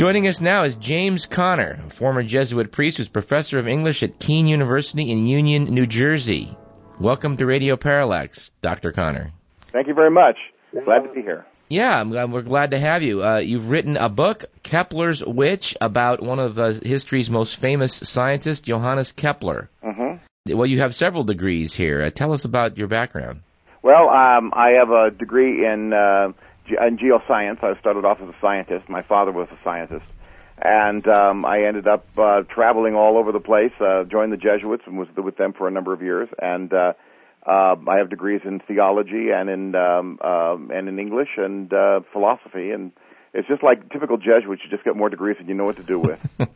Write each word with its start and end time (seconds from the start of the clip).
Joining 0.00 0.28
us 0.28 0.40
now 0.40 0.62
is 0.62 0.76
James 0.76 1.26
Connor, 1.26 1.78
a 1.86 1.90
former 1.90 2.22
Jesuit 2.22 2.72
priest 2.72 2.96
who's 2.96 3.10
professor 3.10 3.58
of 3.58 3.68
English 3.68 4.02
at 4.02 4.18
Kean 4.18 4.46
University 4.46 5.10
in 5.10 5.26
Union, 5.26 5.64
New 5.64 5.86
Jersey. 5.86 6.56
Welcome 6.98 7.36
to 7.36 7.44
Radio 7.44 7.76
Parallax, 7.76 8.54
Dr. 8.62 8.92
Connor. 8.92 9.32
Thank 9.72 9.88
you 9.88 9.92
very 9.92 10.10
much. 10.10 10.38
Glad 10.86 11.00
to 11.00 11.12
be 11.12 11.20
here. 11.20 11.44
Yeah, 11.68 12.00
I'm, 12.00 12.08
glad- 12.08 12.32
we're 12.32 12.40
glad 12.40 12.70
to 12.70 12.78
have 12.78 13.02
you. 13.02 13.22
Uh, 13.22 13.40
you've 13.40 13.68
written 13.68 13.98
a 13.98 14.08
book, 14.08 14.46
Kepler's 14.62 15.22
Witch, 15.22 15.76
about 15.82 16.22
one 16.22 16.38
of 16.38 16.58
uh, 16.58 16.72
history's 16.82 17.28
most 17.28 17.56
famous 17.56 17.92
scientists, 17.92 18.62
Johannes 18.62 19.12
Kepler. 19.12 19.68
hmm 19.84 20.14
Well, 20.46 20.64
you 20.64 20.80
have 20.80 20.94
several 20.94 21.24
degrees 21.24 21.74
here. 21.74 22.00
Uh, 22.00 22.08
tell 22.08 22.32
us 22.32 22.46
about 22.46 22.78
your 22.78 22.88
background. 22.88 23.42
Well, 23.82 24.08
um, 24.08 24.54
I 24.54 24.70
have 24.70 24.90
a 24.92 25.10
degree 25.10 25.66
in, 25.66 25.92
uh, 26.78 26.86
in 26.86 26.98
geoscience. 26.98 27.62
I 27.62 27.78
started 27.78 28.04
off 28.04 28.20
as 28.20 28.28
a 28.28 28.34
scientist. 28.40 28.88
My 28.88 29.02
father 29.02 29.32
was 29.32 29.48
a 29.50 29.58
scientist. 29.64 30.06
And 30.62 31.06
um, 31.08 31.44
I 31.44 31.64
ended 31.64 31.86
up 31.86 32.06
uh, 32.18 32.42
traveling 32.42 32.94
all 32.94 33.16
over 33.16 33.32
the 33.32 33.40
place, 33.40 33.72
uh, 33.80 34.04
joined 34.04 34.32
the 34.32 34.36
Jesuits 34.36 34.84
and 34.86 34.98
was 34.98 35.08
with 35.16 35.36
them 35.36 35.54
for 35.54 35.66
a 35.66 35.70
number 35.70 35.94
of 35.94 36.02
years. 36.02 36.28
And 36.38 36.72
uh, 36.72 36.92
uh, 37.44 37.76
I 37.86 37.96
have 37.96 38.10
degrees 38.10 38.42
in 38.44 38.60
theology 38.60 39.32
and 39.32 39.48
in 39.48 39.74
um, 39.74 40.18
um, 40.20 40.70
and 40.72 40.88
in 40.88 40.98
English 40.98 41.38
and 41.38 41.72
uh, 41.72 42.02
philosophy. 42.12 42.72
And 42.72 42.92
it's 43.32 43.48
just 43.48 43.62
like 43.62 43.90
typical 43.90 44.18
Jesuits; 44.18 44.62
you 44.62 44.70
just 44.70 44.84
get 44.84 44.96
more 44.96 45.08
degrees 45.08 45.38
than 45.38 45.48
you 45.48 45.54
know 45.54 45.64
what 45.64 45.76
to 45.76 45.82
do 45.82 45.98
with. 45.98 46.20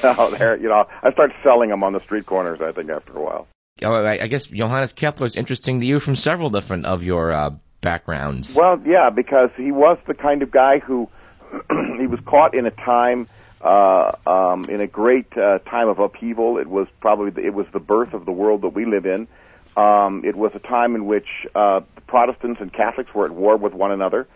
so 0.00 0.30
there, 0.38 0.56
you 0.56 0.68
know, 0.68 0.86
I 1.02 1.10
start 1.12 1.32
selling 1.42 1.70
them 1.70 1.82
on 1.82 1.92
the 1.92 2.00
street 2.00 2.26
corners. 2.26 2.60
I 2.60 2.70
think 2.70 2.90
after 2.90 3.14
a 3.14 3.20
while. 3.20 3.48
I, 3.82 4.18
I 4.22 4.26
guess 4.26 4.46
Johannes 4.46 4.92
Kepler 4.92 5.26
is 5.26 5.36
interesting 5.36 5.80
to 5.80 5.86
you 5.86 6.00
from 6.00 6.16
several 6.16 6.50
different 6.50 6.86
of 6.86 7.02
your 7.02 7.32
uh, 7.32 7.50
backgrounds. 7.80 8.56
Well, 8.56 8.80
yeah, 8.84 9.10
because 9.10 9.50
he 9.56 9.72
was 9.72 9.98
the 10.06 10.14
kind 10.14 10.42
of 10.42 10.50
guy 10.50 10.78
who 10.78 11.08
he 11.70 12.06
was 12.06 12.20
caught 12.20 12.54
in 12.54 12.66
a 12.66 12.70
time 12.70 13.28
uh, 13.60 14.12
um, 14.26 14.66
in 14.66 14.80
a 14.80 14.86
great 14.86 15.36
uh, 15.36 15.58
time 15.60 15.88
of 15.88 15.98
upheaval. 15.98 16.58
It 16.58 16.66
was 16.66 16.88
probably 17.00 17.30
the, 17.30 17.44
it 17.44 17.54
was 17.54 17.66
the 17.72 17.80
birth 17.80 18.12
of 18.14 18.24
the 18.24 18.32
world 18.32 18.62
that 18.62 18.70
we 18.70 18.84
live 18.84 19.06
in. 19.06 19.28
Um, 19.76 20.24
it 20.24 20.34
was 20.34 20.52
a 20.54 20.58
time 20.58 20.94
in 20.94 21.06
which 21.06 21.46
uh, 21.54 21.80
Protestants 22.06 22.60
and 22.60 22.72
Catholics 22.72 23.14
were 23.14 23.26
at 23.26 23.32
war 23.32 23.56
with 23.56 23.74
one 23.74 23.92
another. 23.92 24.26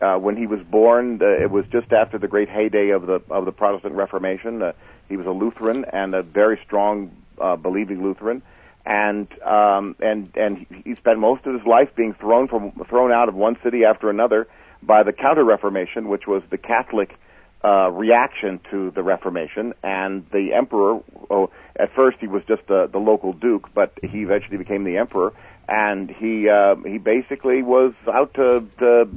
Uh, 0.00 0.18
when 0.18 0.36
he 0.36 0.46
was 0.46 0.62
born, 0.62 1.20
uh, 1.20 1.26
it 1.26 1.50
was 1.50 1.66
just 1.66 1.92
after 1.92 2.16
the 2.16 2.28
great 2.28 2.48
heyday 2.48 2.90
of 2.90 3.06
the 3.06 3.20
of 3.28 3.44
the 3.44 3.52
Protestant 3.52 3.94
Reformation. 3.94 4.62
Uh, 4.62 4.72
he 5.08 5.16
was 5.16 5.26
a 5.26 5.30
Lutheran 5.30 5.84
and 5.84 6.14
a 6.14 6.22
very 6.22 6.58
strong 6.58 7.14
uh, 7.38 7.56
believing 7.56 8.02
Lutheran, 8.02 8.42
and 8.84 9.28
um, 9.42 9.96
and 10.00 10.30
and 10.36 10.66
he- 10.84 10.94
spent 10.94 11.18
most 11.18 11.46
of 11.46 11.54
his 11.54 11.66
life 11.66 11.94
being 11.94 12.14
thrown 12.14 12.48
from 12.48 12.72
thrown 12.88 13.12
out 13.12 13.28
of 13.28 13.34
one 13.34 13.56
city 13.62 13.84
after 13.84 14.10
another 14.10 14.48
by 14.82 15.02
the 15.02 15.12
Counter 15.12 15.44
Reformation, 15.44 16.08
which 16.08 16.26
was 16.26 16.42
the 16.50 16.58
Catholic 16.58 17.18
uh, 17.62 17.90
reaction 17.92 18.60
to 18.70 18.90
the 18.90 19.02
Reformation. 19.02 19.74
And 19.82 20.24
the 20.30 20.54
emperor, 20.54 21.00
oh, 21.28 21.50
at 21.76 21.94
first 21.94 22.18
he 22.20 22.26
was 22.26 22.42
just 22.44 22.66
the, 22.66 22.86
the 22.86 22.98
local 22.98 23.32
duke, 23.32 23.70
but 23.74 23.92
he 24.02 24.22
eventually 24.22 24.56
became 24.56 24.84
the 24.84 24.96
emperor. 24.96 25.32
And 25.68 26.10
he 26.10 26.48
uh, 26.48 26.76
he 26.76 26.98
basically 26.98 27.62
was 27.62 27.92
out 28.06 28.34
to, 28.34 28.66
to 28.78 29.08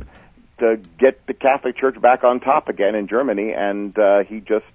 to 0.59 0.77
get 0.97 1.25
the 1.25 1.33
Catholic 1.33 1.75
Church 1.75 1.99
back 1.99 2.23
on 2.23 2.39
top 2.39 2.69
again 2.69 2.95
in 2.95 3.07
Germany. 3.07 3.53
And 3.53 3.97
uh, 3.97 4.23
he 4.23 4.39
just 4.39 4.65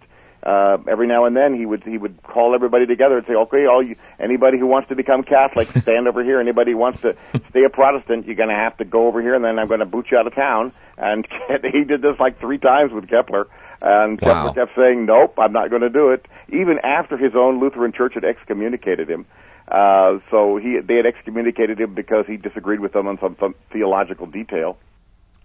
uh, 0.43 0.79
every 0.87 1.07
now 1.07 1.25
and 1.25 1.37
then 1.37 1.55
he 1.55 1.67
would 1.67 1.83
he 1.85 1.99
would 1.99 2.23
call 2.23 2.55
everybody 2.55 2.87
together 2.87 3.19
and 3.19 3.27
say, 3.27 3.35
okay, 3.35 3.67
all 3.67 3.83
you, 3.83 3.97
anybody 4.19 4.59
who 4.59 4.67
wants 4.67 4.89
to 4.89 4.95
become 4.95 5.23
Catholic, 5.23 5.69
stand 5.83 6.09
over 6.09 6.23
here. 6.23 6.41
Anybody 6.41 6.73
who 6.73 6.79
wants 6.79 7.01
to 7.03 7.17
stay 7.51 7.65
a 7.65 7.71
Protestant, 7.71 8.27
you're 8.27 8.37
going 8.37 8.49
to 8.49 8.55
have 8.55 8.77
to 8.79 8.85
go 8.85 9.07
over 9.07 9.21
here, 9.21 9.35
and 9.35 9.45
then 9.45 9.59
I'm 9.59 9.69
going 9.69 9.81
to 9.81 9.87
boot 9.87 10.11
you 10.11 10.19
out 10.19 10.27
of 10.27 10.35
town. 10.35 10.73
And 10.97 11.27
he 11.65 11.85
did 11.85 12.03
this 12.03 12.19
like 12.19 12.41
three 12.41 12.59
times 12.59 12.93
with 12.93 13.09
Kepler. 13.09 13.49
And 13.81 14.21
Wow. 14.21 14.49
Kepler 14.49 14.67
kept 14.67 14.77
saying, 14.77 15.07
nope, 15.07 15.35
I'm 15.39 15.53
not 15.53 15.71
going 15.71 15.83
to 15.83 15.91
do 15.91 16.11
it, 16.11 16.27
even 16.49 16.81
after 16.81 17.17
his 17.17 17.35
own 17.35 17.61
Lutheran 17.61 17.93
church 17.93 18.15
had 18.15 18.25
excommunicated 18.25 19.09
him. 19.09 19.27
Uh, 19.69 20.19
so 20.31 20.57
he, 20.57 20.79
they 20.81 20.97
had 20.97 21.07
excommunicated 21.07 21.79
him 21.81 21.95
because 21.95 22.27
he 22.27 22.37
disagreed 22.37 22.81
with 22.81 22.93
them 22.93 23.07
on 23.07 23.19
some, 23.21 23.37
some 23.39 23.55
theological 23.71 24.27
detail. 24.27 24.79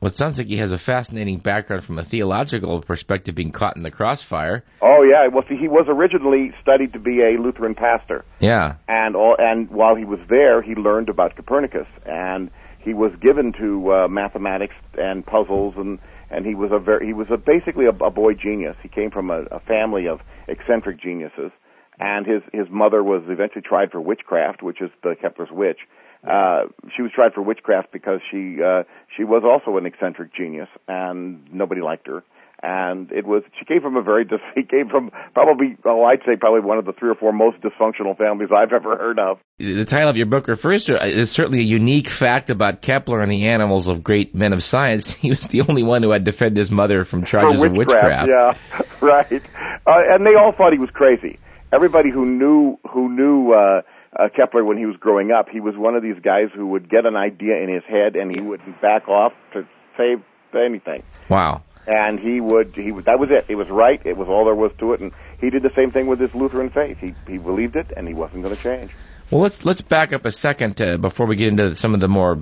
Well, 0.04 0.10
it 0.10 0.16
sounds 0.16 0.38
like 0.38 0.48
he 0.48 0.58
has 0.58 0.74
a 0.74 0.78
fascinating 0.78 1.40
background 1.40 1.86
from 1.86 1.98
a 1.98 2.04
theological 2.04 2.82
perspective, 2.82 3.36
being 3.36 3.54
caught 3.54 3.78
in 3.78 3.84
the 3.84 3.90
crossfire. 3.90 4.66
Oh 4.82 5.02
yeah, 5.02 5.28
well 5.28 5.46
see, 5.48 5.56
he 5.56 5.70
was 5.70 5.86
originally 5.88 6.54
studied 6.62 6.92
to 6.92 7.00
be 7.00 7.22
a 7.22 7.38
Lutheran 7.38 7.74
pastor. 7.74 8.26
Yeah. 8.42 8.76
and 8.90 9.16
all 9.16 9.38
and 9.40 9.70
while 9.70 9.96
he 9.96 10.04
was 10.04 10.20
there 10.28 10.62
he 10.62 10.76
learned 10.76 11.08
about 11.08 11.38
Copernicus 11.38 11.88
and 12.06 12.52
he 12.80 12.94
was 12.94 13.14
given 13.22 13.54
to 13.54 13.94
uh, 13.94 14.08
mathematics 14.10 14.76
and 15.00 15.26
puzzles 15.26 15.76
and 15.78 16.00
and 16.30 16.46
he 16.46 16.54
was 16.54 16.74
a 16.74 16.80
very 16.80 17.06
he 17.06 17.14
was 17.14 17.28
a 17.30 17.38
basically 17.38 17.86
a, 17.86 17.92
a 17.92 18.12
boy 18.12 18.34
genius 18.34 18.76
he 18.84 18.90
came 18.90 19.10
from 19.10 19.30
a, 19.30 19.44
a 19.44 19.62
family 19.62 20.10
of 20.10 20.20
eccentric 20.50 21.00
geniuses 21.00 21.54
and 21.98 22.26
his 22.26 22.42
his 22.52 22.68
mother 22.70 23.02
was 23.02 23.24
eventually 23.30 23.62
tried 23.62 23.90
for 23.90 24.02
witchcraft 24.02 24.62
which 24.62 24.82
is 24.82 24.92
the 25.02 25.16
Kepler's 25.16 25.50
witch 25.50 25.88
uh 26.26 26.66
she 26.96 27.02
was 27.02 27.12
tried 27.12 27.34
for 27.34 27.42
witchcraft 27.42 27.92
because 27.92 28.22
she 28.30 28.62
uh 28.62 28.84
she 29.16 29.24
was 29.24 29.44
also 29.44 29.78
an 29.78 29.86
eccentric 29.86 30.34
genius 30.34 30.70
and 30.88 31.54
nobody 31.54 31.82
liked 31.82 32.08
her 32.08 32.24
and 32.64 33.12
it 33.12 33.28
was 33.28 33.44
she 33.60 33.66
came 33.66 33.82
from 33.82 33.98
a 33.98 34.02
very 34.02 34.24
dis- 34.24 34.40
he 34.56 34.64
came 34.64 34.88
from 34.90 35.12
probably 35.34 35.78
oh 35.84 36.04
I'd 36.04 36.24
say 36.26 36.38
probably 36.38 36.62
one 36.62 36.78
of 36.78 36.86
the 36.86 36.94
three 36.94 37.10
or 37.10 37.16
four 37.16 37.34
most 37.34 37.60
dysfunctional 37.62 38.18
families 38.18 38.50
I've 38.52 38.72
ever 38.72 38.98
heard 38.98 39.20
of. 39.20 39.40
The 39.60 39.86
title 39.86 40.10
of 40.10 40.18
your 40.18 40.26
book 40.26 40.48
refers 40.48 40.86
to 40.86 41.06
is 41.06 41.30
certainly 41.30 41.60
a 41.60 41.64
unique 41.64 42.10
fact 42.10 42.50
about 42.50 42.82
Kepler 42.82 43.20
and 43.20 43.32
the 43.32 43.48
animals 43.48 43.90
of 43.90 44.04
great 44.04 44.34
men 44.34 44.54
of 44.54 44.64
science. 44.64 45.14
He 45.24 45.30
was 45.30 45.48
the 45.48 45.62
only 45.62 45.84
one 45.84 46.04
who 46.04 46.12
had 46.12 46.26
defended 46.26 46.58
his 46.58 46.70
mother 46.70 47.06
from 47.06 47.24
charges 47.24 47.62
for 47.62 47.68
of 47.68 47.74
witchcraft. 47.74 48.30
Yeah, 48.30 48.58
right. 49.02 49.42
Uh, 49.86 50.04
and 50.10 50.26
they 50.26 50.36
all 50.36 50.52
thought 50.52 50.74
he 50.74 50.80
was 50.80 50.90
crazy. 50.90 51.40
Everybody 51.72 52.10
who 52.10 52.26
knew 52.26 52.78
who 52.90 53.10
knew 53.10 53.54
uh, 53.54 53.82
uh, 54.16 54.30
Kepler 54.30 54.64
when 54.64 54.78
he 54.78 54.86
was 54.86 54.98
growing 54.98 55.32
up, 55.32 55.50
he 55.50 55.60
was 55.60 55.76
one 55.76 55.96
of 55.96 56.04
these 56.04 56.20
guys 56.20 56.50
who 56.54 56.68
would 56.68 56.90
get 56.90 57.06
an 57.06 57.16
idea 57.16 57.58
in 57.62 57.70
his 57.70 57.84
head 57.84 58.16
and 58.16 58.32
he 58.34 58.40
wouldn't 58.42 58.82
back 58.82 59.08
off 59.08 59.34
to 59.54 59.68
say 59.98 60.18
anything. 60.54 61.04
Wow. 61.30 61.64
and 61.88 62.20
he 62.20 62.40
would 62.40 62.76
he 62.76 62.92
would 62.92 63.06
that 63.06 63.20
was 63.20 63.30
it. 63.32 63.46
It 63.48 63.56
was 63.56 63.70
right. 63.70 64.02
It 64.06 64.16
was 64.18 64.28
all 64.28 64.46
there 64.46 64.56
was 64.56 64.72
to 64.80 64.94
it, 64.94 65.02
and 65.02 65.12
he 65.40 65.50
did 65.50 65.64
the 65.64 65.72
same 65.76 65.92
thing 65.92 66.08
with 66.08 66.20
his 66.20 66.34
Lutheran 66.34 66.70
faith. 66.70 66.98
He 67.00 67.14
he 67.28 67.38
believed 67.38 67.76
it, 67.76 67.92
and 67.96 68.08
he 68.08 68.14
wasn't 68.14 68.44
going 68.44 68.56
to 68.56 68.62
change. 68.62 68.92
Well, 69.32 69.42
let's 69.42 69.66
let's 69.66 69.82
back 69.82 70.14
up 70.14 70.26
a 70.26 70.32
second 70.32 70.82
uh, 70.82 70.98
before 70.98 71.26
we 71.26 71.36
get 71.36 71.48
into 71.48 71.76
some 71.76 71.94
of 71.94 72.00
the 72.00 72.08
more 72.08 72.42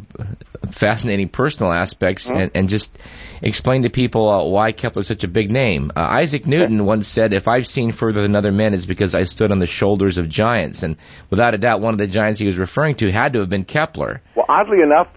fascinating 0.70 1.30
personal 1.30 1.72
aspects, 1.72 2.30
Mm-hmm. 2.30 2.40
and, 2.40 2.52
and 2.56 2.70
just 2.70 2.98
explain 3.42 3.84
to 3.84 3.90
people 3.90 4.30
uh, 4.30 4.44
why 4.44 4.72
Kepler's 4.72 5.08
such 5.08 5.24
a 5.24 5.28
big 5.28 5.52
name. 5.52 5.92
Uh, 5.96 6.02
Isaac 6.02 6.46
Newton 6.46 6.86
once 6.86 7.08
said, 7.08 7.34
"If 7.34 7.48
I've 7.48 7.66
seen 7.66 7.92
further 7.92 8.22
than 8.22 8.36
other 8.36 8.52
men, 8.52 8.74
it's 8.74 8.86
because 8.86 9.16
I 9.16 9.24
stood 9.24 9.52
on 9.52 9.60
the 9.60 9.68
shoulders 9.68 10.18
of 10.18 10.30
giants." 10.30 10.84
And 10.84 10.98
without 11.30 11.54
a 11.54 11.58
doubt, 11.58 11.82
one 11.82 11.94
of 11.94 11.98
the 11.98 12.08
giants 12.08 12.40
he 12.40 12.46
was 12.46 12.58
referring 12.58 12.96
to 12.96 13.12
had 13.12 13.34
to 13.34 13.40
have 13.40 13.50
been 13.50 13.66
Kepler. 13.66 14.22
Well, 14.36 14.46
oddly 14.48 14.82
enough, 14.82 15.08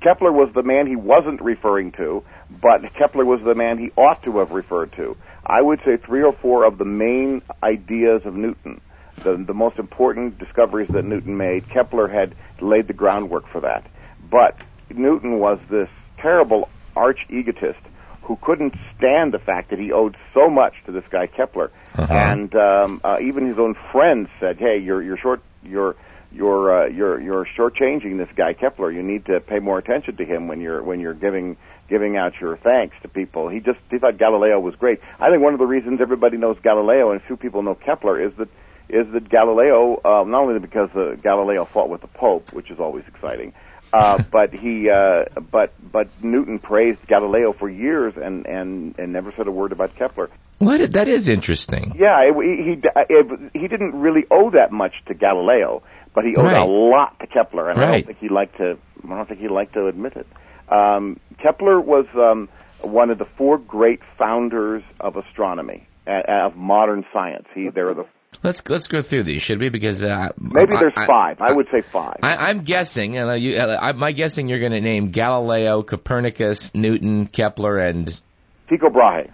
Kepler 0.00 0.32
was 0.32 0.52
the 0.54 0.62
man 0.62 0.86
he 0.86 0.96
wasn't 0.96 1.40
referring 1.40 1.92
to, 1.92 2.24
but 2.60 2.82
Kepler 2.94 3.24
was 3.24 3.42
the 3.42 3.54
man 3.54 3.78
he 3.78 3.90
ought 3.96 4.22
to 4.22 4.38
have 4.38 4.52
referred 4.52 4.92
to. 4.92 5.16
I 5.44 5.60
would 5.60 5.80
say 5.84 5.96
three 5.96 6.22
or 6.22 6.32
four 6.32 6.64
of 6.64 6.78
the 6.78 6.84
main 6.84 7.42
ideas 7.62 8.24
of 8.24 8.34
Newton, 8.34 8.80
the, 9.24 9.36
the 9.36 9.54
most 9.54 9.78
important 9.78 10.38
discoveries 10.38 10.88
that 10.88 11.04
Newton 11.04 11.36
made, 11.36 11.68
Kepler 11.68 12.06
had 12.06 12.34
laid 12.60 12.86
the 12.86 12.92
groundwork 12.92 13.48
for 13.48 13.60
that. 13.62 13.84
But 14.30 14.56
Newton 14.96 15.38
was 15.38 15.58
this 15.70 15.88
terrible 16.18 16.68
arch 16.96 17.26
egotist 17.30 17.80
who 18.22 18.36
couldn't 18.40 18.74
stand 18.96 19.34
the 19.34 19.38
fact 19.38 19.70
that 19.70 19.78
he 19.78 19.90
owed 19.92 20.16
so 20.32 20.48
much 20.48 20.74
to 20.86 20.92
this 20.92 21.04
guy 21.10 21.26
Kepler, 21.26 21.70
Uh-huh. 21.96 22.12
and 22.12 22.54
um, 22.54 23.00
uh, 23.02 23.18
even 23.20 23.46
his 23.46 23.58
own 23.58 23.74
friends 23.90 24.28
said, 24.40 24.58
"Hey, 24.58 24.78
you're 24.78 25.02
you're 25.02 25.16
short 25.16 25.40
you're 25.64 25.96
you're 26.30 26.82
uh, 26.82 26.86
you're 26.86 27.20
you're 27.20 27.44
shortchanging 27.44 28.18
this 28.18 28.28
guy 28.36 28.52
Kepler. 28.52 28.90
You 28.90 29.02
need 29.02 29.26
to 29.26 29.40
pay 29.40 29.58
more 29.58 29.78
attention 29.78 30.16
to 30.16 30.24
him 30.24 30.46
when 30.48 30.60
you're 30.60 30.82
when 30.82 31.00
you're 31.00 31.14
giving 31.14 31.56
giving 31.88 32.16
out 32.16 32.40
your 32.40 32.56
thanks 32.56 32.94
to 33.02 33.08
people." 33.08 33.48
He 33.48 33.58
just 33.60 33.80
he 33.90 33.98
thought 33.98 34.18
Galileo 34.18 34.60
was 34.60 34.76
great. 34.76 35.00
I 35.18 35.28
think 35.30 35.42
one 35.42 35.52
of 35.54 35.58
the 35.58 35.66
reasons 35.66 36.00
everybody 36.00 36.36
knows 36.36 36.56
Galileo 36.62 37.10
and 37.10 37.20
few 37.22 37.36
people 37.36 37.62
know 37.62 37.74
Kepler 37.74 38.20
is 38.20 38.32
that 38.34 38.48
is 38.88 39.10
that 39.12 39.28
Galileo 39.28 40.00
uh, 40.04 40.22
not 40.26 40.42
only 40.42 40.58
because 40.60 40.90
uh, 40.94 41.16
Galileo 41.20 41.64
fought 41.64 41.88
with 41.88 42.02
the 42.02 42.06
Pope, 42.08 42.52
which 42.52 42.70
is 42.70 42.78
always 42.78 43.04
exciting, 43.08 43.52
uh, 43.92 44.22
but 44.30 44.52
he 44.52 44.88
uh, 44.90 45.26
but 45.50 45.72
but 45.92 46.08
Newton 46.22 46.58
praised 46.58 47.06
Galileo 47.06 47.52
for 47.52 47.68
years 47.68 48.14
and 48.16 48.46
and 48.46 48.94
and 48.98 49.12
never 49.12 49.32
said 49.32 49.46
a 49.46 49.50
word 49.52 49.72
about 49.72 49.94
Kepler. 49.96 50.30
What? 50.58 50.92
That 50.92 51.08
is 51.08 51.28
interesting. 51.28 51.96
Yeah, 51.98 52.20
it, 52.22 52.34
he 52.36 52.62
he 52.62 52.80
it, 52.84 53.50
he 53.52 53.68
didn't 53.68 54.00
really 54.00 54.26
owe 54.30 54.50
that 54.50 54.70
much 54.70 55.04
to 55.06 55.14
Galileo, 55.14 55.82
but 56.14 56.24
he 56.24 56.36
owed 56.36 56.46
Right. 56.46 56.60
a 56.62 56.64
lot 56.64 57.18
to 57.20 57.26
Kepler, 57.26 57.68
and 57.68 57.80
I 57.80 57.92
don't 57.92 58.06
think 58.06 58.18
he 58.18 58.28
liked 58.28 58.58
to. 58.58 58.78
I 59.04 59.08
don't 59.08 59.28
think 59.28 59.40
he 59.40 59.48
liked 59.48 59.74
to 59.74 59.86
admit 59.88 60.14
it. 60.16 60.26
Um, 60.72 61.18
Kepler 61.38 61.80
was 61.80 62.06
um, 62.14 62.48
one 62.80 63.10
of 63.10 63.18
the 63.18 63.24
four 63.24 63.58
great 63.58 64.00
founders 64.16 64.82
of 65.00 65.16
astronomy, 65.16 65.86
uh, 66.06 66.22
of 66.26 66.56
modern 66.56 67.04
science. 67.12 67.48
He 67.54 67.68
there 67.68 67.88
are 67.88 67.94
the 67.94 68.06
Let's 68.42 68.68
let's 68.68 68.88
go 68.88 69.02
through 69.02 69.22
these, 69.22 69.42
should 69.42 69.60
we? 69.60 69.68
Because 69.68 70.02
uh, 70.02 70.30
maybe 70.36 70.74
I- 70.74 70.80
there's 70.80 70.92
I- 70.96 71.06
five. 71.06 71.40
I 71.40 71.52
would 71.52 71.68
say 71.70 71.82
five. 71.82 72.18
I, 72.22 72.50
I'm 72.50 72.62
guessing. 72.62 73.18
Uh, 73.18 73.32
you, 73.34 73.56
uh, 73.56 73.78
I, 73.80 73.92
my 73.92 74.12
guessing, 74.12 74.48
you're 74.48 74.58
going 74.58 74.72
to 74.72 74.80
name 74.80 75.10
Galileo, 75.10 75.82
Copernicus, 75.82 76.74
Newton, 76.74 77.26
Kepler, 77.26 77.78
and 77.78 78.20
Tycho 78.68 78.90
Brahe. 78.90 79.30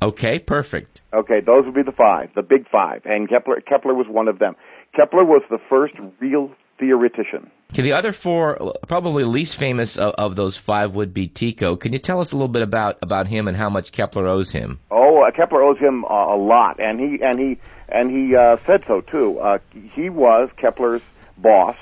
Okay, 0.00 0.38
perfect. 0.38 1.00
Okay, 1.12 1.40
those 1.40 1.64
would 1.64 1.74
be 1.74 1.82
the 1.82 1.92
five, 1.92 2.30
the 2.34 2.42
big 2.42 2.68
five, 2.68 3.02
and 3.04 3.28
Kepler 3.28 3.60
Kepler 3.60 3.94
was 3.94 4.06
one 4.08 4.28
of 4.28 4.38
them. 4.38 4.56
Kepler 4.92 5.24
was 5.24 5.42
the 5.50 5.58
first 5.68 5.94
real 6.20 6.52
theoretician. 6.78 7.50
Okay, 7.72 7.82
the 7.82 7.92
other 7.92 8.12
four, 8.12 8.74
probably 8.86 9.24
least 9.24 9.56
famous 9.56 9.96
of, 9.98 10.14
of, 10.14 10.36
those 10.36 10.56
five, 10.56 10.94
would 10.94 11.12
be 11.12 11.28
Tycho. 11.28 11.76
Can 11.76 11.92
you 11.92 11.98
tell 11.98 12.20
us 12.20 12.32
a 12.32 12.36
little 12.36 12.48
bit 12.48 12.62
about 12.62 12.98
about 13.02 13.26
him 13.26 13.46
and 13.48 13.56
how 13.56 13.68
much 13.68 13.92
Kepler 13.92 14.26
owes 14.26 14.50
him? 14.50 14.78
Oh, 14.90 15.22
uh, 15.22 15.30
Kepler 15.32 15.62
owes 15.62 15.78
him 15.78 16.04
uh, 16.04 16.08
a 16.08 16.36
lot, 16.36 16.80
and 16.80 16.98
he 17.00 17.22
and 17.22 17.38
he 17.38 17.58
and 17.88 18.10
he 18.10 18.34
uh, 18.34 18.56
said 18.66 18.84
so 18.86 19.00
too. 19.00 19.38
Uh, 19.38 19.58
he 19.94 20.10
was 20.10 20.50
Kepler's 20.56 21.02
boss, 21.36 21.76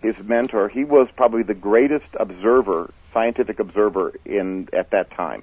his 0.00 0.18
mentor. 0.18 0.68
He 0.68 0.84
was 0.84 1.08
probably 1.16 1.42
the 1.42 1.54
greatest 1.54 2.06
observer, 2.18 2.92
scientific 3.12 3.58
observer 3.58 4.14
in 4.24 4.68
at 4.72 4.90
that 4.90 5.10
time. 5.10 5.42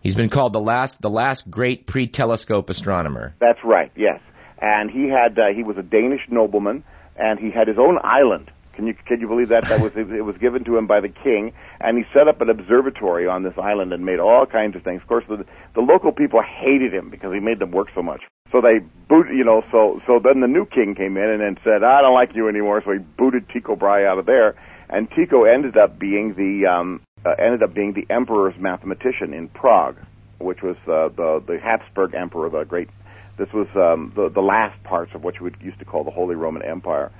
He's 0.00 0.14
been 0.14 0.28
called 0.28 0.52
the 0.52 0.60
last 0.60 1.00
the 1.00 1.10
last 1.10 1.50
great 1.50 1.86
pre-telescope 1.86 2.70
astronomer. 2.70 3.34
That's 3.38 3.62
right. 3.64 3.90
Yes, 3.96 4.20
and 4.58 4.90
he 4.90 5.08
had 5.08 5.38
uh, 5.38 5.48
he 5.48 5.62
was 5.62 5.76
a 5.76 5.82
Danish 5.82 6.28
nobleman, 6.28 6.84
and 7.16 7.38
he 7.38 7.50
had 7.50 7.68
his 7.68 7.78
own 7.78 7.98
island 8.02 8.50
can 8.76 8.86
you 8.86 8.94
can 8.94 9.20
you 9.20 9.26
believe 9.26 9.48
that 9.48 9.64
that 9.68 9.80
was 9.80 9.96
it 9.96 10.24
was 10.24 10.36
given 10.36 10.62
to 10.64 10.76
him 10.76 10.86
by 10.86 11.00
the 11.00 11.08
king, 11.08 11.54
and 11.80 11.96
he 11.96 12.04
set 12.12 12.28
up 12.28 12.42
an 12.42 12.50
observatory 12.50 13.26
on 13.26 13.42
this 13.42 13.56
island 13.56 13.92
and 13.92 14.04
made 14.04 14.20
all 14.20 14.44
kinds 14.44 14.76
of 14.76 14.82
things. 14.82 15.00
Of 15.00 15.08
course, 15.08 15.24
the 15.26 15.46
the 15.74 15.80
local 15.80 16.12
people 16.12 16.42
hated 16.42 16.92
him 16.92 17.08
because 17.08 17.32
he 17.32 17.40
made 17.40 17.58
them 17.58 17.70
work 17.70 17.88
so 17.94 18.02
much. 18.02 18.22
So 18.52 18.60
they 18.60 18.78
boot, 18.78 19.32
you 19.32 19.44
know. 19.44 19.64
So 19.70 20.02
so 20.06 20.18
then 20.18 20.40
the 20.40 20.48
new 20.48 20.66
king 20.66 20.94
came 20.94 21.16
in 21.16 21.28
and 21.28 21.40
then 21.40 21.58
said, 21.64 21.82
"I 21.82 22.02
don't 22.02 22.14
like 22.14 22.34
you 22.34 22.48
anymore." 22.48 22.82
So 22.84 22.92
he 22.92 22.98
booted 22.98 23.48
Tycho 23.48 23.76
Brahe 23.76 24.06
out 24.06 24.18
of 24.18 24.26
there, 24.26 24.54
and 24.88 25.10
Tycho 25.10 25.44
ended 25.44 25.76
up 25.76 25.98
being 25.98 26.34
the 26.34 26.66
um, 26.66 27.00
uh, 27.24 27.34
ended 27.38 27.62
up 27.62 27.74
being 27.74 27.92
the 27.92 28.06
emperor's 28.08 28.58
mathematician 28.58 29.34
in 29.34 29.48
Prague, 29.48 29.96
which 30.38 30.62
was 30.62 30.76
uh, 30.86 31.08
the 31.08 31.42
the 31.46 31.58
Habsburg 31.58 32.14
emperor, 32.14 32.48
the 32.50 32.64
great. 32.64 32.88
This 33.36 33.52
was 33.52 33.68
um, 33.74 34.12
the 34.14 34.28
the 34.30 34.42
last 34.42 34.82
parts 34.84 35.14
of 35.14 35.22
what 35.22 35.36
you 35.36 35.44
would 35.44 35.56
used 35.60 35.78
to 35.80 35.84
call 35.84 36.04
the 36.04 36.10
Holy 36.10 36.36
Roman 36.36 36.62
Empire 36.62 37.10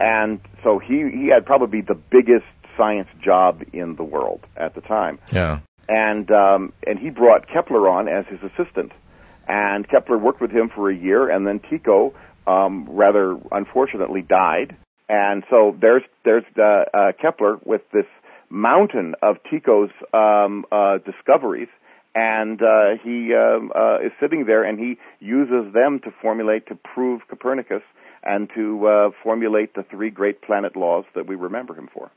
and 0.00 0.40
so 0.62 0.78
he 0.78 1.10
he 1.10 1.28
had 1.28 1.46
probably 1.46 1.80
the 1.80 1.94
biggest 1.94 2.46
science 2.76 3.08
job 3.20 3.62
in 3.72 3.96
the 3.96 4.02
world 4.02 4.40
at 4.56 4.74
the 4.74 4.80
time. 4.80 5.18
Yeah. 5.32 5.60
And 5.88 6.30
um, 6.30 6.72
and 6.86 6.98
he 6.98 7.10
brought 7.10 7.46
Kepler 7.46 7.88
on 7.88 8.08
as 8.08 8.26
his 8.26 8.40
assistant, 8.42 8.92
and 9.46 9.88
Kepler 9.88 10.18
worked 10.18 10.40
with 10.40 10.50
him 10.50 10.68
for 10.68 10.90
a 10.90 10.94
year, 10.94 11.28
and 11.28 11.46
then 11.46 11.60
Tycho 11.60 12.14
um, 12.46 12.86
rather 12.90 13.38
unfortunately 13.52 14.22
died, 14.22 14.76
and 15.08 15.44
so 15.50 15.76
there's 15.78 16.02
there's 16.24 16.44
uh, 16.56 16.84
uh, 16.92 17.12
Kepler 17.12 17.58
with 17.64 17.82
this 17.90 18.06
mountain 18.50 19.14
of 19.22 19.42
Tycho's 19.44 19.90
um, 20.12 20.64
uh, 20.70 20.98
discoveries, 20.98 21.68
and 22.14 22.62
uh, 22.62 22.96
he 23.02 23.34
um, 23.34 23.72
uh, 23.74 23.98
is 24.02 24.12
sitting 24.20 24.44
there, 24.44 24.62
and 24.62 24.78
he 24.78 24.98
uses 25.20 25.72
them 25.72 26.00
to 26.00 26.10
formulate 26.22 26.68
to 26.68 26.74
prove 26.74 27.26
Copernicus 27.28 27.82
and 28.22 28.48
to 28.54 28.86
uh, 28.86 29.10
formulate 29.22 29.74
the 29.74 29.82
three 29.82 30.10
great 30.10 30.40
planet 30.40 30.76
laws 30.76 31.04
that 31.14 31.26
we 31.26 31.34
remember 31.34 31.74
him 31.74 31.88
for. 31.92 32.10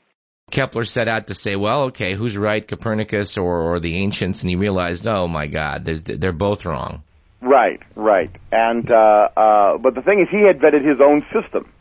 Kepler 0.50 0.84
set 0.84 1.08
out 1.08 1.26
to 1.26 1.34
say, 1.34 1.56
well, 1.56 1.84
okay, 1.84 2.14
who's 2.14 2.36
right, 2.36 2.66
Copernicus 2.66 3.36
or, 3.36 3.60
or 3.60 3.80
the 3.80 3.96
ancients? 3.96 4.42
And 4.42 4.48
he 4.48 4.56
realized, 4.56 5.06
oh 5.06 5.28
my 5.28 5.46
God, 5.46 5.84
they're, 5.84 6.16
they're 6.16 6.32
both 6.32 6.64
wrong. 6.64 7.02
Right, 7.40 7.80
right. 7.94 8.30
And 8.50 8.90
uh, 8.90 9.28
uh, 9.36 9.78
but 9.78 9.94
the 9.94 10.02
thing 10.02 10.20
is, 10.20 10.28
he 10.28 10.42
had 10.42 10.56
invented 10.56 10.82
his 10.82 11.00
own 11.00 11.24
system. 11.32 11.72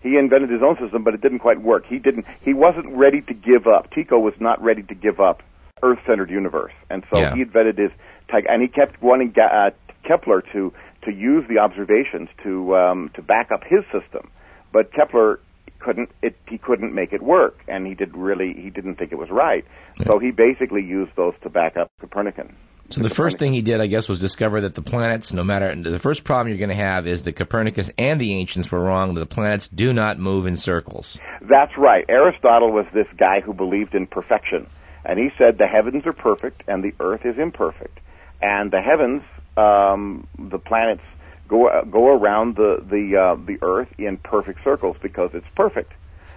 He 0.00 0.16
invented 0.16 0.50
his 0.50 0.62
own 0.62 0.78
system, 0.78 1.02
but 1.02 1.14
it 1.14 1.20
didn't 1.20 1.40
quite 1.40 1.60
work. 1.60 1.86
He 1.86 1.98
didn't. 1.98 2.26
He 2.42 2.54
wasn't 2.54 2.88
ready 2.96 3.20
to 3.22 3.34
give 3.34 3.66
up. 3.66 3.90
Tycho 3.90 4.18
was 4.18 4.34
not 4.40 4.62
ready 4.62 4.82
to 4.84 4.94
give 4.94 5.20
up 5.20 5.42
Earth-centered 5.82 6.30
universe, 6.30 6.72
and 6.88 7.04
so 7.10 7.18
yeah. 7.18 7.34
he 7.34 7.42
invented 7.42 7.78
his. 7.78 7.90
And 8.28 8.62
he 8.62 8.68
kept 8.68 9.02
wanting 9.02 9.38
uh, 9.38 9.70
Kepler 10.02 10.42
to 10.52 10.72
to 11.02 11.12
use 11.12 11.46
the 11.48 11.58
observations 11.58 12.28
to 12.42 12.76
um, 12.76 13.10
to 13.14 13.22
back 13.22 13.50
up 13.50 13.64
his 13.64 13.84
system, 13.92 14.30
but 14.72 14.92
Kepler 14.92 15.40
couldn't 15.78 16.10
it 16.22 16.36
he 16.48 16.58
couldn't 16.58 16.94
make 16.94 17.12
it 17.12 17.22
work, 17.22 17.62
and 17.68 17.86
he 17.86 17.94
did 17.94 18.16
really 18.16 18.54
he 18.54 18.70
didn't 18.70 18.96
think 18.96 19.12
it 19.12 19.18
was 19.18 19.30
right. 19.30 19.64
Yeah. 19.98 20.06
So 20.06 20.18
he 20.18 20.30
basically 20.30 20.84
used 20.84 21.14
those 21.16 21.34
to 21.42 21.50
back 21.50 21.76
up 21.76 21.90
Copernican. 22.00 22.56
So 22.90 23.02
the 23.02 23.10
first 23.10 23.38
thing 23.38 23.52
he 23.52 23.62
did, 23.62 23.80
I 23.80 23.86
guess, 23.86 24.08
was 24.08 24.20
discover 24.20 24.60
that 24.62 24.74
the 24.74 24.82
planets, 24.82 25.32
no 25.32 25.42
matter 25.42 25.74
the 25.74 25.98
first 25.98 26.24
problem 26.24 26.48
you're 26.48 26.58
going 26.58 26.76
to 26.76 26.82
have 26.82 27.06
is 27.06 27.24
that 27.24 27.32
Copernicus 27.32 27.92
and 27.98 28.20
the 28.20 28.34
ancients 28.34 28.70
were 28.70 28.80
wrong. 28.80 29.14
That 29.14 29.20
the 29.20 29.26
planets 29.26 29.68
do 29.68 29.92
not 29.92 30.18
move 30.18 30.46
in 30.46 30.56
circles. 30.56 31.18
That's 31.42 31.76
right. 31.76 32.04
Aristotle 32.08 32.70
was 32.70 32.86
this 32.92 33.08
guy 33.16 33.40
who 33.40 33.52
believed 33.52 33.94
in 33.94 34.06
perfection, 34.06 34.66
and 35.04 35.18
he 35.18 35.30
said 35.36 35.58
the 35.58 35.66
heavens 35.66 36.06
are 36.06 36.12
perfect 36.12 36.62
and 36.68 36.84
the 36.84 36.94
earth 37.00 37.24
is 37.24 37.38
imperfect, 37.38 37.98
and 38.40 38.70
the 38.70 38.80
heavens 38.80 39.22
um, 39.56 40.26
the 40.38 40.58
planets 40.58 41.02
go 41.48 41.84
go 41.84 42.08
around 42.08 42.56
the 42.56 42.82
the 42.88 43.16
uh, 43.16 43.34
the 43.36 43.58
Earth 43.62 43.88
in 43.98 44.16
perfect 44.16 44.62
circles 44.64 44.96
because 45.00 45.30
it's 45.34 45.48
perfect. 45.50 45.92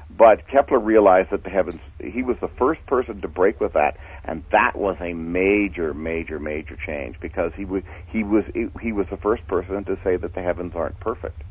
But 0.09 0.47
Kepler 0.47 0.79
realized 0.79 1.29
that 1.29 1.43
the 1.43 1.49
heavens. 1.49 1.79
He 1.99 2.23
was 2.23 2.37
the 2.41 2.47
first 2.47 2.85
person 2.87 3.21
to 3.21 3.27
break 3.27 3.61
with 3.61 3.73
that, 3.73 3.97
and 4.25 4.43
that 4.51 4.75
was 4.75 4.97
a 4.99 5.13
major, 5.13 5.93
major, 5.93 6.39
major 6.39 6.75
change 6.75 7.19
because 7.19 7.51
he 7.55 7.65
was 7.65 7.83
he 8.07 8.23
was 8.23 8.43
he 8.81 8.91
was 8.91 9.07
the 9.09 9.17
first 9.17 9.47
person 9.47 9.83
to 9.85 9.97
say 10.03 10.17
that 10.17 10.33
the 10.33 10.41
heavens 10.41 10.73
aren't 10.75 10.99
perfect. 10.99 11.43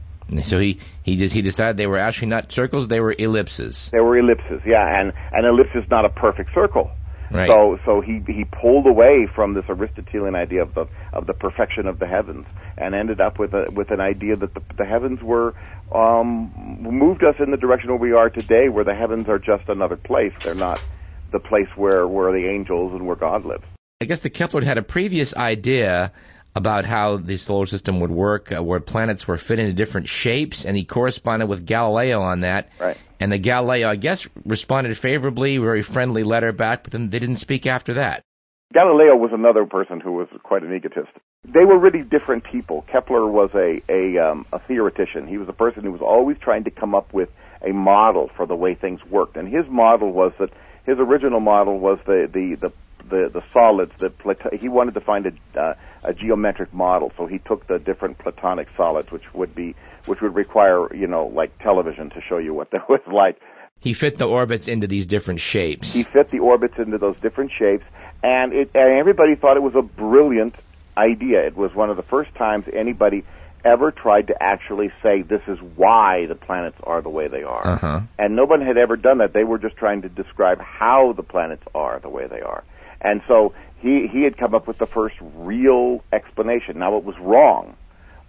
So 0.44 0.58
he 0.58 0.80
he 1.02 1.16
just 1.16 1.34
he 1.34 1.40
decided 1.40 1.76
they 1.76 1.86
were 1.86 1.98
actually 1.98 2.28
not 2.28 2.52
circles; 2.52 2.88
they 2.88 3.00
were 3.00 3.14
ellipses. 3.18 3.90
They 3.90 4.00
were 4.00 4.18
ellipses, 4.18 4.60
yeah, 4.66 5.00
and 5.00 5.12
an 5.32 5.44
ellipse 5.44 5.74
is 5.74 5.88
not 5.88 6.04
a 6.04 6.10
perfect 6.10 6.52
circle. 6.52 6.90
Right. 7.30 7.48
So 7.48 7.78
so 7.84 8.00
he 8.00 8.22
he 8.26 8.44
pulled 8.44 8.86
away 8.86 9.26
from 9.26 9.54
this 9.54 9.64
Aristotelian 9.68 10.34
idea 10.34 10.62
of 10.62 10.74
the 10.74 10.86
of 11.12 11.26
the 11.26 11.34
perfection 11.34 11.86
of 11.86 11.98
the 11.98 12.06
heavens 12.06 12.46
and 12.76 12.94
ended 12.94 13.20
up 13.20 13.38
with 13.38 13.54
a 13.54 13.70
with 13.70 13.90
an 13.90 14.00
idea 14.00 14.36
that 14.36 14.54
the, 14.54 14.62
the 14.76 14.84
heavens 14.84 15.22
were 15.22 15.54
um, 15.92 16.78
moved 16.80 17.24
us 17.24 17.36
in 17.38 17.50
the 17.50 17.56
direction 17.56 17.90
where 17.90 17.98
we 17.98 18.12
are 18.12 18.30
today, 18.30 18.68
where 18.68 18.84
the 18.84 18.94
heavens 18.94 19.28
are 19.28 19.38
just 19.38 19.68
another 19.68 19.96
place. 19.96 20.32
They're 20.42 20.54
not 20.54 20.82
the 21.30 21.40
place 21.40 21.68
where 21.76 22.06
where 22.06 22.32
the 22.32 22.46
angels 22.46 22.92
and 22.92 23.06
where 23.06 23.16
God 23.16 23.44
lives. 23.44 23.64
I 24.00 24.04
guess 24.04 24.20
the 24.20 24.30
Kepler 24.30 24.62
had 24.62 24.78
a 24.78 24.82
previous 24.82 25.36
idea 25.36 26.12
about 26.58 26.84
how 26.84 27.16
the 27.16 27.36
solar 27.36 27.66
system 27.66 28.00
would 28.00 28.10
work, 28.10 28.50
uh, 28.50 28.60
where 28.60 28.80
planets 28.80 29.28
were 29.28 29.38
fit 29.38 29.60
into 29.60 29.72
different 29.72 30.08
shapes, 30.08 30.64
and 30.64 30.76
he 30.76 30.84
corresponded 30.84 31.48
with 31.48 31.64
Galileo 31.64 32.20
on 32.20 32.40
that. 32.40 32.68
Right. 32.80 32.98
And 33.20 33.30
the 33.30 33.38
Galileo, 33.38 33.88
I 33.88 33.94
guess, 33.94 34.28
responded 34.44 34.98
favorably, 34.98 35.56
very 35.58 35.82
friendly 35.82 36.24
letter 36.24 36.50
back, 36.50 36.82
but 36.82 36.92
then 36.92 37.10
they 37.10 37.20
didn't 37.20 37.36
speak 37.36 37.66
after 37.66 37.94
that. 37.94 38.24
Galileo 38.72 39.14
was 39.14 39.32
another 39.32 39.64
person 39.66 40.00
who 40.00 40.12
was 40.12 40.28
quite 40.42 40.64
an 40.64 40.74
egotist. 40.74 41.12
They 41.44 41.64
were 41.64 41.78
really 41.78 42.02
different 42.02 42.42
people. 42.42 42.84
Kepler 42.88 43.26
was 43.26 43.50
a 43.54 43.80
a, 43.88 44.18
um, 44.18 44.44
a 44.52 44.58
theoretician. 44.58 45.28
He 45.28 45.38
was 45.38 45.48
a 45.48 45.54
person 45.54 45.84
who 45.84 45.92
was 45.92 46.02
always 46.02 46.38
trying 46.38 46.64
to 46.64 46.70
come 46.72 46.94
up 46.94 47.14
with 47.14 47.30
a 47.62 47.72
model 47.72 48.28
for 48.36 48.46
the 48.46 48.56
way 48.56 48.74
things 48.74 49.04
worked, 49.06 49.36
and 49.36 49.48
his 49.48 49.66
model 49.68 50.12
was 50.12 50.32
that 50.38 50.50
his 50.84 50.98
original 50.98 51.40
model 51.40 51.78
was 51.78 51.98
the 52.04 52.28
the 52.30 52.56
the 52.56 52.72
the, 53.08 53.28
the 53.28 53.42
solids 53.52 53.92
that 53.98 54.18
Plato- 54.18 54.56
he 54.56 54.68
wanted 54.68 54.94
to 54.94 55.00
find 55.00 55.26
a 55.26 55.60
uh, 55.60 55.74
a 56.04 56.14
geometric 56.14 56.72
model. 56.72 57.12
So 57.16 57.26
he 57.26 57.38
took 57.38 57.66
the 57.66 57.78
different 57.78 58.18
platonic 58.18 58.68
solids, 58.76 59.10
which 59.10 59.32
would 59.34 59.54
be 59.54 59.74
which 60.06 60.20
would 60.20 60.34
require 60.34 60.94
you 60.94 61.06
know 61.06 61.26
like 61.26 61.58
television 61.58 62.10
to 62.10 62.20
show 62.20 62.38
you 62.38 62.54
what 62.54 62.70
that 62.72 62.88
was 62.88 63.00
like. 63.06 63.40
He 63.80 63.92
fit 63.92 64.16
the 64.16 64.26
orbits 64.26 64.66
into 64.66 64.88
these 64.88 65.06
different 65.06 65.40
shapes. 65.40 65.94
He 65.94 66.02
fit 66.02 66.30
the 66.30 66.40
orbits 66.40 66.78
into 66.78 66.98
those 66.98 67.16
different 67.18 67.52
shapes, 67.52 67.84
and 68.22 68.52
it 68.52 68.70
and 68.74 68.90
everybody 68.90 69.34
thought 69.34 69.56
it 69.56 69.62
was 69.62 69.74
a 69.74 69.82
brilliant 69.82 70.56
idea. 70.96 71.46
It 71.46 71.56
was 71.56 71.74
one 71.74 71.90
of 71.90 71.96
the 71.96 72.02
first 72.02 72.34
times 72.34 72.66
anybody 72.72 73.24
ever 73.64 73.90
tried 73.90 74.28
to 74.28 74.42
actually 74.42 74.90
say 75.02 75.22
this 75.22 75.42
is 75.46 75.60
why 75.60 76.26
the 76.26 76.34
planets 76.34 76.78
are 76.84 77.02
the 77.02 77.08
way 77.08 77.28
they 77.28 77.42
are. 77.42 77.66
Uh-huh. 77.66 78.00
And 78.18 78.36
no 78.36 78.44
one 78.44 78.60
had 78.60 78.78
ever 78.78 78.96
done 78.96 79.18
that. 79.18 79.32
They 79.32 79.44
were 79.44 79.58
just 79.58 79.76
trying 79.76 80.02
to 80.02 80.08
describe 80.08 80.60
how 80.60 81.12
the 81.12 81.22
planets 81.22 81.64
are 81.74 81.98
the 81.98 82.08
way 82.08 82.26
they 82.26 82.40
are. 82.40 82.64
And 83.00 83.22
so 83.28 83.54
he 83.78 84.06
he 84.06 84.22
had 84.22 84.36
come 84.36 84.54
up 84.54 84.66
with 84.66 84.78
the 84.78 84.86
first 84.86 85.16
real 85.20 86.04
explanation. 86.12 86.78
Now 86.78 86.96
it 86.96 87.04
was 87.04 87.18
wrong, 87.18 87.76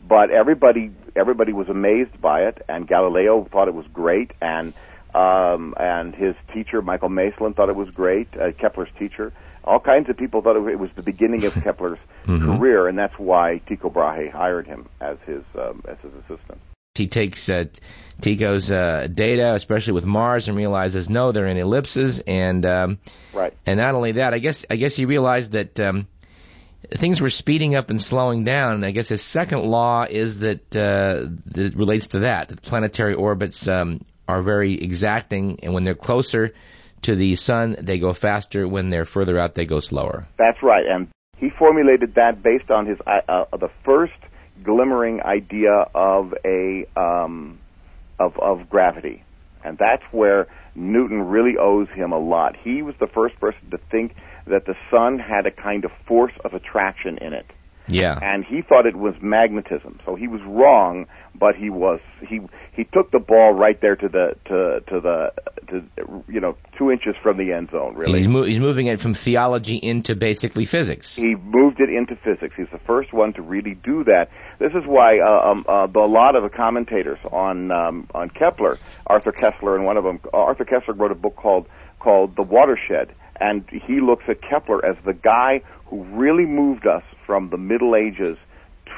but 0.06 0.30
everybody 0.30 0.92
everybody 1.16 1.54
was 1.54 1.70
amazed 1.70 2.22
by 2.22 2.44
it, 2.46 2.64
and 2.68 2.88
Galileo 2.88 3.46
thought 3.46 3.68
it 3.68 3.74
was 3.74 3.88
great, 3.88 4.32
and 4.42 4.74
um, 5.14 5.74
and 5.78 6.16
his 6.16 6.36
teacher 6.54 6.82
Michael 6.82 7.10
Maestlin 7.10 7.54
thought 7.56 7.70
it 7.70 7.76
was 7.76 7.90
great. 7.90 8.28
Uh, 8.38 8.52
Kepler's 8.52 8.90
teacher, 8.98 9.34
all 9.64 9.80
kinds 9.80 10.10
of 10.10 10.18
people 10.18 10.42
thought 10.42 10.56
it 10.56 10.80
was 10.80 10.92
the 10.96 11.04
beginning 11.04 11.46
of 11.46 11.54
Kepler's 11.64 12.00
mm-hmm. 12.26 12.58
career, 12.58 12.88
and 12.88 12.98
that's 12.98 13.18
why 13.18 13.58
Tycho 13.68 13.90
Brahe 13.90 14.32
hired 14.32 14.68
him 14.68 14.88
as 15.02 15.18
his 15.26 15.44
um, 15.56 15.84
as 15.88 15.98
his 16.04 16.14
assistant. 16.14 16.60
He 17.00 17.08
takes 17.08 17.50
uh, 17.50 17.66
Tycho's 18.22 18.72
uh, 18.72 19.08
data, 19.12 19.54
especially 19.56 19.94
with 19.94 20.06
Mars, 20.06 20.48
and 20.48 20.58
realizes 20.58 21.10
no, 21.10 21.32
they're 21.32 21.48
in 21.48 21.58
ellipses, 21.58 22.20
and 22.20 22.66
um, 22.66 23.00
right. 23.34 23.54
And 23.66 23.78
not 23.78 23.96
only 23.96 24.14
that, 24.14 24.34
I 24.34 24.40
guess 24.40 24.66
I 24.70 24.76
guess 24.76 24.96
he 24.96 25.06
realized 25.06 25.54
that 25.54 25.80
um, 25.80 26.08
things 26.92 27.22
were 27.22 27.30
speeding 27.30 27.76
up 27.76 27.90
and 27.90 28.02
slowing 28.02 28.44
down. 28.44 28.74
And 28.74 28.86
I 28.86 28.92
guess 28.92 29.08
his 29.08 29.22
second 29.22 29.64
law 29.64 30.06
is 30.10 30.40
that 30.40 30.76
uh, 30.76 31.30
that 31.54 31.74
relates 31.76 32.08
to 32.08 32.20
that. 32.20 32.50
That 32.50 32.62
planetary 32.62 33.14
orbits 33.14 33.68
um, 33.68 34.04
are 34.28 34.42
very 34.42 34.74
exacting, 34.74 35.62
and 35.64 35.74
when 35.74 35.86
they're 35.86 35.96
closer 35.96 36.54
to 37.04 37.16
the 37.16 37.36
sun, 37.38 37.78
they 37.80 38.00
go 38.00 38.14
faster. 38.14 38.68
When 38.68 38.90
they're 38.90 39.06
further 39.06 39.40
out, 39.40 39.56
they 39.56 39.66
go 39.66 39.80
slower. 39.80 40.28
That's 40.38 40.62
right, 40.62 40.86
and 40.86 41.08
He 41.38 41.50
formulated 41.50 42.16
that 42.16 42.44
based 42.44 42.70
on 42.70 42.86
his 42.86 42.98
uh, 43.08 43.22
uh, 43.30 43.58
the 43.58 43.70
first 43.86 44.20
glimmering 44.64 45.24
idea 45.24 45.74
of 45.74 46.34
a 46.46 46.86
um, 46.96 47.60
of 48.18 48.38
of 48.38 48.70
gravity, 48.70 49.24
and 49.64 49.78
that's 49.78 50.04
where 50.12 50.48
Newton 50.76 51.28
really 51.28 51.58
owes 51.58 51.90
him 51.90 52.12
a 52.12 52.20
lot. 52.20 52.56
He 52.56 52.82
was 52.82 52.96
the 52.98 53.08
first 53.08 53.40
person 53.40 53.70
to 53.72 53.78
think 53.78 54.16
that 54.46 54.66
the 54.66 54.76
sun 54.90 55.20
had 55.20 55.46
a 55.46 55.52
kind 55.52 55.86
of 55.86 55.92
force 56.06 56.34
of 56.44 56.54
attraction 56.54 57.18
in 57.18 57.34
it. 57.34 57.46
Yeah. 57.90 58.18
And 58.22 58.46
he 58.46 58.62
thought 58.62 58.86
it 58.86 58.96
was 58.96 59.16
magnetism. 59.22 60.00
So 60.06 60.16
he 60.16 60.28
was 60.28 60.42
wrong, 60.44 61.08
but 61.36 61.56
he 61.56 61.70
was 61.70 62.00
he 62.28 62.42
he 62.74 62.84
took 62.86 63.12
the 63.12 63.20
ball 63.20 63.54
right 63.54 63.80
there 63.80 63.96
to 63.96 64.10
the 64.10 64.36
to 64.46 64.82
to 64.88 65.00
the 65.00 65.34
to 65.68 65.84
you 66.28 66.40
know 66.40 66.56
two 66.78 66.92
inches 66.92 67.16
from 67.18 67.38
the 67.38 67.54
end 67.54 67.72
zone. 67.72 67.96
Really, 67.96 68.20
he's 68.20 68.28
mo- 68.28 68.44
he's 68.44 68.60
moving 68.60 68.88
it 68.88 69.00
from 69.00 69.14
theology 69.14 69.78
into 69.78 70.16
basically 70.16 70.66
physics. 70.66 71.16
He 71.16 71.36
moved 71.36 71.80
it 71.80 71.90
into 71.90 72.16
physics. 72.16 72.56
He's 72.56 72.70
the 72.72 72.80
first 72.80 73.14
one 73.14 73.34
to 73.34 73.42
really 73.42 73.76
do 73.76 74.04
that. 74.06 74.30
This 74.60 74.74
is 74.74 74.86
why 74.86 75.20
uh, 75.20 75.52
um, 75.52 75.66
uh, 75.68 75.88
the, 75.88 76.00
a 76.00 76.02
lot 76.02 76.36
of 76.36 76.44
the 76.44 76.50
commentators 76.50 77.20
on 77.32 77.72
um, 77.72 78.08
on 78.14 78.30
Kepler, 78.30 78.78
Arthur 79.08 79.32
Koestler, 79.32 79.76
and 79.76 79.86
one 79.86 79.98
of 79.98 80.04
them, 80.04 80.20
Arthur 80.34 80.66
Koestler 80.66 80.98
wrote 80.98 81.12
a 81.12 81.16
book 81.16 81.36
called 81.36 81.68
called 82.00 82.36
The 82.36 82.44
Watershed, 82.44 83.14
and 83.40 83.64
he 83.70 84.00
looks 84.02 84.26
at 84.28 84.42
Kepler 84.42 84.84
as 84.86 84.98
the 85.06 85.14
guy 85.14 85.62
who 85.88 86.04
really 86.04 86.46
moved 86.46 86.86
us 86.86 87.04
from 87.26 87.50
the 87.50 87.58
Middle 87.58 87.96
Ages 87.96 88.38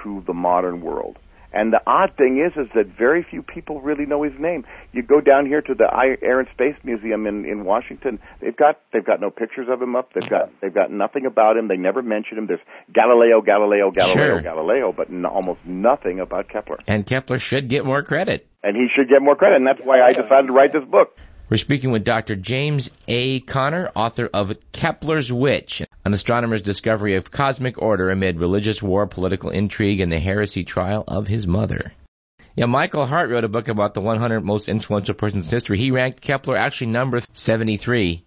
to 0.03 0.24
the 0.25 0.33
modern 0.33 0.81
world. 0.81 1.17
And 1.53 1.74
the 1.74 1.81
odd 1.86 2.15
thing 2.15 2.38
is, 2.38 2.53
is 2.55 2.69
that 2.75 2.88
very 2.88 3.24
few 3.24 3.43
people 3.43 3.81
really 3.81 4.05
know 4.05 4.24
his 4.24 4.39
name. 4.39 4.65
You 4.93 5.03
go 5.03 5.19
down 5.19 5.45
here 5.45 5.62
to 5.62 5.75
the 5.75 5.89
Air 6.21 6.39
and 6.39 6.48
Space 6.53 6.77
Museum 6.81 7.27
in 7.27 7.43
in 7.43 7.65
Washington. 7.65 8.19
They've 8.39 8.55
got 8.55 8.79
they've 8.93 9.03
got 9.03 9.19
no 9.19 9.31
pictures 9.31 9.67
of 9.67 9.81
him 9.81 9.98
up. 9.98 10.13
They've 10.13 10.29
got 10.29 10.50
they've 10.62 10.74
got 10.74 10.91
nothing 10.91 11.25
about 11.25 11.57
him. 11.57 11.67
They 11.67 11.75
never 11.75 12.01
mention 12.01 12.38
him. 12.38 12.48
There's 12.48 12.62
Galileo, 12.93 13.41
Galileo, 13.41 13.91
Galileo, 13.91 14.15
Sure. 14.15 14.41
Galileo, 14.41 14.93
but 14.93 15.10
n- 15.10 15.25
almost 15.25 15.60
nothing 15.65 16.21
about 16.21 16.48
Kepler. 16.48 16.77
And 16.88 17.05
Kepler 17.05 17.38
should 17.38 17.67
get 17.67 17.83
more 17.86 18.01
credit. 18.01 18.48
And 18.63 18.77
he 18.77 18.88
should 18.88 19.10
get 19.10 19.21
more 19.21 19.36
credit. 19.36 19.57
And 19.57 19.67
that's 19.67 19.81
why 19.83 20.01
I 20.01 20.13
decided 20.13 20.48
to 20.48 20.53
write 20.53 20.71
this 20.71 20.86
book. 20.86 21.17
We're 21.51 21.58
speaking 21.58 21.91
with 21.91 22.05
Dr. 22.05 22.38
James 22.38 22.89
A. 23.10 23.41
Connor, 23.41 23.91
author 23.93 24.29
of 24.34 24.55
Kepler's 24.72 25.34
Witch, 25.34 25.84
an 26.05 26.13
astronomer's 26.13 26.62
discovery 26.62 27.15
of 27.15 27.29
cosmic 27.29 27.81
order 27.81 28.10
amid 28.10 28.39
religious 28.39 28.81
war, 28.81 29.05
political 29.05 29.50
intrigue, 29.50 30.00
and 30.00 30.10
the 30.10 30.17
heresy 30.17 30.63
trial 30.63 31.03
of 31.10 31.27
his 31.27 31.46
mother. 31.46 31.91
Yeah, 32.55 32.67
Michael 32.67 33.05
Hart 33.05 33.29
wrote 33.29 33.43
a 33.43 33.50
book 33.50 33.67
about 33.67 33.93
the 33.93 34.00
100 34.00 34.46
most 34.46 34.70
influential 34.70 35.13
persons 35.13 35.51
in 35.51 35.53
history. 35.53 35.77
He 35.77 35.91
ranked 35.91 36.22
Kepler 36.22 36.55
actually 36.55 36.88
number 36.88 37.20
73. 37.34 38.24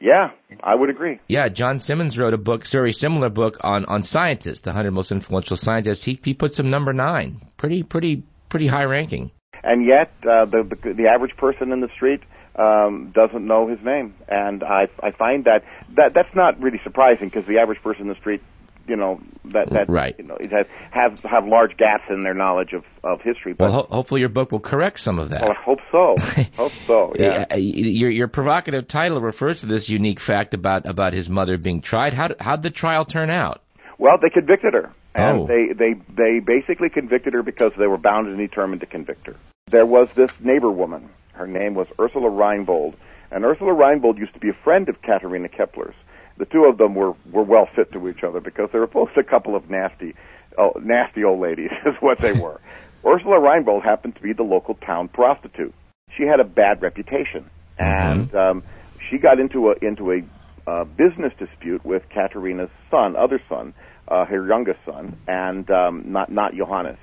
Yeah, 0.00 0.32
I 0.60 0.74
would 0.74 0.90
agree. 0.90 1.20
Yeah, 1.28 1.50
John 1.50 1.78
Simmons 1.78 2.18
wrote 2.18 2.34
a 2.34 2.38
book, 2.38 2.66
very 2.66 2.92
similar 2.92 3.28
book 3.28 3.58
on 3.60 3.84
on 3.84 4.02
scientists, 4.02 4.62
the 4.62 4.70
100 4.70 4.90
most 4.90 5.12
influential 5.12 5.56
scientists. 5.56 6.02
He 6.02 6.18
he 6.24 6.34
puts 6.34 6.58
him 6.58 6.70
number 6.70 6.92
nine. 6.92 7.40
Pretty 7.56 7.84
pretty 7.84 8.24
pretty 8.48 8.66
high 8.66 8.86
ranking. 8.86 9.30
and 9.62 9.86
yet 9.86 10.10
uh, 10.28 10.44
the 10.44 10.64
the 10.82 11.06
average 11.06 11.36
person 11.36 11.70
in 11.70 11.80
the 11.80 11.88
street 11.90 12.20
um, 12.56 13.10
doesn't 13.12 13.46
know 13.46 13.66
his 13.68 13.80
name, 13.82 14.14
and 14.28 14.62
I 14.62 14.88
I 15.02 15.10
find 15.10 15.44
that 15.44 15.64
that 15.94 16.14
that's 16.14 16.34
not 16.34 16.60
really 16.60 16.78
surprising 16.84 17.28
because 17.28 17.46
the 17.46 17.58
average 17.58 17.82
person 17.82 18.02
in 18.02 18.08
the 18.08 18.14
street, 18.14 18.42
you 18.86 18.96
know, 18.96 19.20
that 19.46 19.70
that 19.70 19.88
Right. 19.88 20.14
you 20.18 20.24
know, 20.24 20.36
it 20.36 20.50
has 20.52 20.66
have 20.90 21.18
have 21.24 21.46
large 21.46 21.76
gaps 21.76 22.04
in 22.10 22.22
their 22.22 22.34
knowledge 22.34 22.72
of 22.72 22.84
of 23.02 23.20
history. 23.22 23.52
But 23.54 23.64
Well, 23.70 23.82
ho- 23.82 23.88
hopefully 23.90 24.20
your 24.20 24.28
book 24.30 24.52
will 24.52 24.60
correct 24.60 25.00
some 25.00 25.18
of 25.18 25.30
that. 25.30 25.42
well, 25.42 25.50
I 25.52 25.54
hope 25.54 25.80
so. 25.90 26.16
hope 26.56 26.72
so. 26.86 27.12
Yeah. 27.18 27.46
Uh, 27.50 27.56
Your 27.56 28.10
your 28.10 28.28
provocative 28.28 28.86
title 28.86 29.20
refers 29.20 29.60
to 29.60 29.66
this 29.66 29.88
unique 29.88 30.20
fact 30.20 30.54
about 30.54 30.86
about 30.86 31.12
his 31.12 31.28
mother 31.28 31.58
being 31.58 31.80
tried. 31.80 32.12
How 32.14 32.30
how'd 32.38 32.62
the 32.62 32.70
trial 32.70 33.04
turn 33.04 33.30
out? 33.30 33.60
Well, 33.98 34.18
they 34.18 34.30
convicted 34.30 34.74
her, 34.74 34.90
and 35.14 35.40
Oh. 35.40 35.46
they 35.46 35.72
they 35.72 35.94
they 36.14 36.38
basically 36.40 36.88
convicted 36.90 37.32
her 37.34 37.42
because 37.42 37.72
they 37.76 37.86
were 37.86 37.98
bound 37.98 38.28
and 38.28 38.38
determined 38.38 38.80
to 38.82 38.86
convict 38.86 39.26
her. 39.26 39.34
There 39.68 39.86
was 39.86 40.12
this 40.14 40.30
neighbor 40.40 40.70
woman. 40.70 41.08
Her 41.34 41.46
name 41.46 41.74
was 41.74 41.88
Ursula 41.98 42.30
Reinbold, 42.30 42.94
and 43.30 43.44
Ursula 43.44 43.72
Reinbold 43.72 44.18
used 44.18 44.34
to 44.34 44.40
be 44.40 44.50
a 44.50 44.54
friend 44.54 44.88
of 44.88 45.02
Katerina 45.02 45.48
Kepler's. 45.48 45.94
The 46.36 46.46
two 46.46 46.64
of 46.64 46.78
them 46.78 46.94
were 46.94 47.14
were 47.30 47.42
well 47.42 47.66
fit 47.66 47.92
to 47.92 48.08
each 48.08 48.24
other 48.24 48.40
because 48.40 48.70
they 48.72 48.78
were 48.78 48.86
both 48.86 49.16
a 49.16 49.22
couple 49.22 49.54
of 49.54 49.70
nasty, 49.70 50.14
oh, 50.58 50.72
nasty 50.80 51.24
old 51.24 51.40
ladies, 51.40 51.70
is 51.86 51.96
what 52.00 52.18
they 52.18 52.32
were. 52.32 52.60
Ursula 53.06 53.38
Reinbold 53.38 53.82
happened 53.82 54.16
to 54.16 54.22
be 54.22 54.32
the 54.32 54.42
local 54.42 54.74
town 54.74 55.08
prostitute. 55.08 55.74
She 56.16 56.24
had 56.24 56.40
a 56.40 56.44
bad 56.44 56.80
reputation, 56.82 57.50
and 57.78 58.34
um, 58.34 58.62
she 59.08 59.18
got 59.18 59.38
into 59.38 59.70
a 59.70 59.76
into 59.82 60.12
a 60.12 60.24
uh, 60.66 60.84
business 60.84 61.32
dispute 61.38 61.84
with 61.84 62.08
Katerina's 62.08 62.70
son, 62.90 63.16
other 63.16 63.40
son, 63.48 63.74
uh, 64.08 64.24
her 64.24 64.46
youngest 64.46 64.80
son, 64.84 65.16
and 65.26 65.70
um, 65.70 66.12
not 66.12 66.30
not 66.30 66.54
Johannes. 66.54 66.98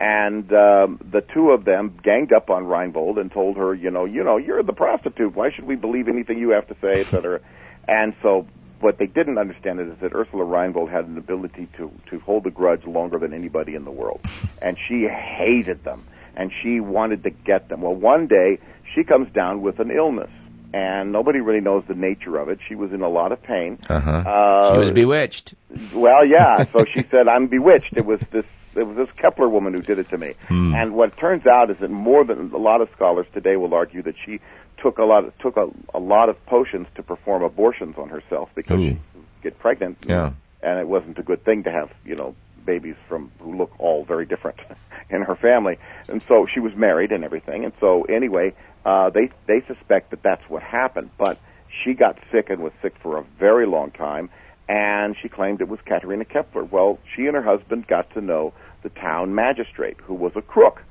And 0.00 0.50
um, 0.54 0.98
the 1.10 1.20
two 1.20 1.50
of 1.50 1.66
them 1.66 1.98
ganged 2.02 2.32
up 2.32 2.48
on 2.48 2.64
Reinbold 2.64 3.20
and 3.20 3.30
told 3.30 3.58
her, 3.58 3.74
you 3.74 3.90
know, 3.90 4.06
you 4.06 4.24
know, 4.24 4.38
you're 4.38 4.62
the 4.62 4.72
prostitute. 4.72 5.34
Why 5.36 5.50
should 5.50 5.66
we 5.66 5.76
believe 5.76 6.08
anything 6.08 6.38
you 6.38 6.50
have 6.50 6.66
to 6.68 6.76
say, 6.80 7.00
et 7.02 7.06
cetera? 7.08 7.40
and 7.86 8.14
so, 8.22 8.46
what 8.80 8.96
they 8.96 9.06
didn't 9.06 9.36
understand 9.36 9.78
is 9.78 9.98
that 10.00 10.14
Ursula 10.14 10.44
Reinbold 10.44 10.90
had 10.90 11.04
an 11.04 11.18
ability 11.18 11.68
to 11.76 11.92
to 12.06 12.18
hold 12.20 12.46
a 12.46 12.50
grudge 12.50 12.86
longer 12.86 13.18
than 13.18 13.34
anybody 13.34 13.74
in 13.74 13.84
the 13.84 13.90
world, 13.90 14.20
and 14.62 14.78
she 14.78 15.06
hated 15.06 15.84
them, 15.84 16.06
and 16.34 16.50
she 16.50 16.80
wanted 16.80 17.24
to 17.24 17.30
get 17.30 17.68
them. 17.68 17.82
Well, 17.82 17.94
one 17.94 18.26
day 18.26 18.58
she 18.94 19.04
comes 19.04 19.30
down 19.32 19.60
with 19.60 19.80
an 19.80 19.90
illness, 19.90 20.30
and 20.72 21.12
nobody 21.12 21.40
really 21.40 21.60
knows 21.60 21.84
the 21.88 21.94
nature 21.94 22.38
of 22.38 22.48
it. 22.48 22.60
She 22.66 22.74
was 22.74 22.92
in 22.92 23.02
a 23.02 23.08
lot 23.08 23.32
of 23.32 23.42
pain. 23.42 23.78
Uh-huh. 23.88 24.10
Uh, 24.10 24.72
she 24.72 24.78
was 24.78 24.92
bewitched. 24.92 25.54
well, 25.92 26.24
yeah. 26.24 26.64
So 26.72 26.86
she 26.86 27.04
said, 27.10 27.28
"I'm 27.28 27.48
bewitched." 27.48 27.96
It 27.96 28.06
was 28.06 28.20
this. 28.30 28.46
It 28.74 28.84
was 28.84 28.96
this 28.96 29.08
Kepler 29.16 29.48
woman 29.48 29.74
who 29.74 29.82
did 29.82 29.98
it 29.98 30.08
to 30.10 30.18
me. 30.18 30.34
Hmm. 30.48 30.74
And 30.74 30.94
what 30.94 31.16
turns 31.16 31.46
out 31.46 31.70
is 31.70 31.78
that 31.78 31.90
more 31.90 32.24
than 32.24 32.52
a 32.52 32.58
lot 32.58 32.80
of 32.80 32.88
scholars 32.92 33.26
today 33.32 33.56
will 33.56 33.74
argue 33.74 34.02
that 34.02 34.16
she 34.18 34.40
took 34.76 34.98
a 34.98 35.04
lot 35.04 35.24
of, 35.24 35.38
took 35.38 35.56
a, 35.56 35.68
a 35.92 35.98
lot 35.98 36.28
of 36.28 36.44
potions 36.46 36.86
to 36.94 37.02
perform 37.02 37.42
abortions 37.42 37.96
on 37.98 38.08
herself 38.08 38.48
because 38.54 38.78
Ooh. 38.78 38.90
she 38.90 39.00
would 39.14 39.24
get 39.42 39.58
pregnant. 39.58 39.98
Yeah. 40.06 40.32
And 40.62 40.78
it 40.78 40.86
wasn't 40.86 41.18
a 41.18 41.22
good 41.22 41.44
thing 41.44 41.64
to 41.64 41.70
have 41.70 41.90
you 42.04 42.14
know 42.14 42.34
babies 42.64 42.96
from 43.08 43.32
who 43.40 43.56
look 43.56 43.72
all 43.78 44.04
very 44.04 44.26
different 44.26 44.60
in 45.10 45.22
her 45.22 45.34
family. 45.34 45.78
And 46.08 46.22
so 46.22 46.46
she 46.46 46.60
was 46.60 46.74
married 46.74 47.12
and 47.12 47.24
everything. 47.24 47.64
And 47.64 47.72
so 47.80 48.04
anyway, 48.04 48.54
uh, 48.84 49.10
they 49.10 49.30
they 49.46 49.62
suspect 49.62 50.10
that 50.10 50.22
that's 50.22 50.48
what 50.48 50.62
happened. 50.62 51.10
But 51.18 51.38
she 51.68 51.94
got 51.94 52.18
sick 52.30 52.50
and 52.50 52.62
was 52.62 52.72
sick 52.82 52.94
for 53.02 53.18
a 53.18 53.24
very 53.38 53.66
long 53.66 53.90
time 53.90 54.30
and 54.70 55.16
she 55.16 55.28
claimed 55.28 55.60
it 55.60 55.68
was 55.68 55.80
Katerina 55.84 56.24
Kepler. 56.24 56.62
Well, 56.62 57.00
she 57.12 57.26
and 57.26 57.34
her 57.34 57.42
husband 57.42 57.88
got 57.88 58.14
to 58.14 58.20
know 58.20 58.52
the 58.84 58.88
town 58.88 59.34
magistrate, 59.34 59.96
who 60.04 60.14
was 60.14 60.30
a 60.36 60.42
crook, 60.42 60.84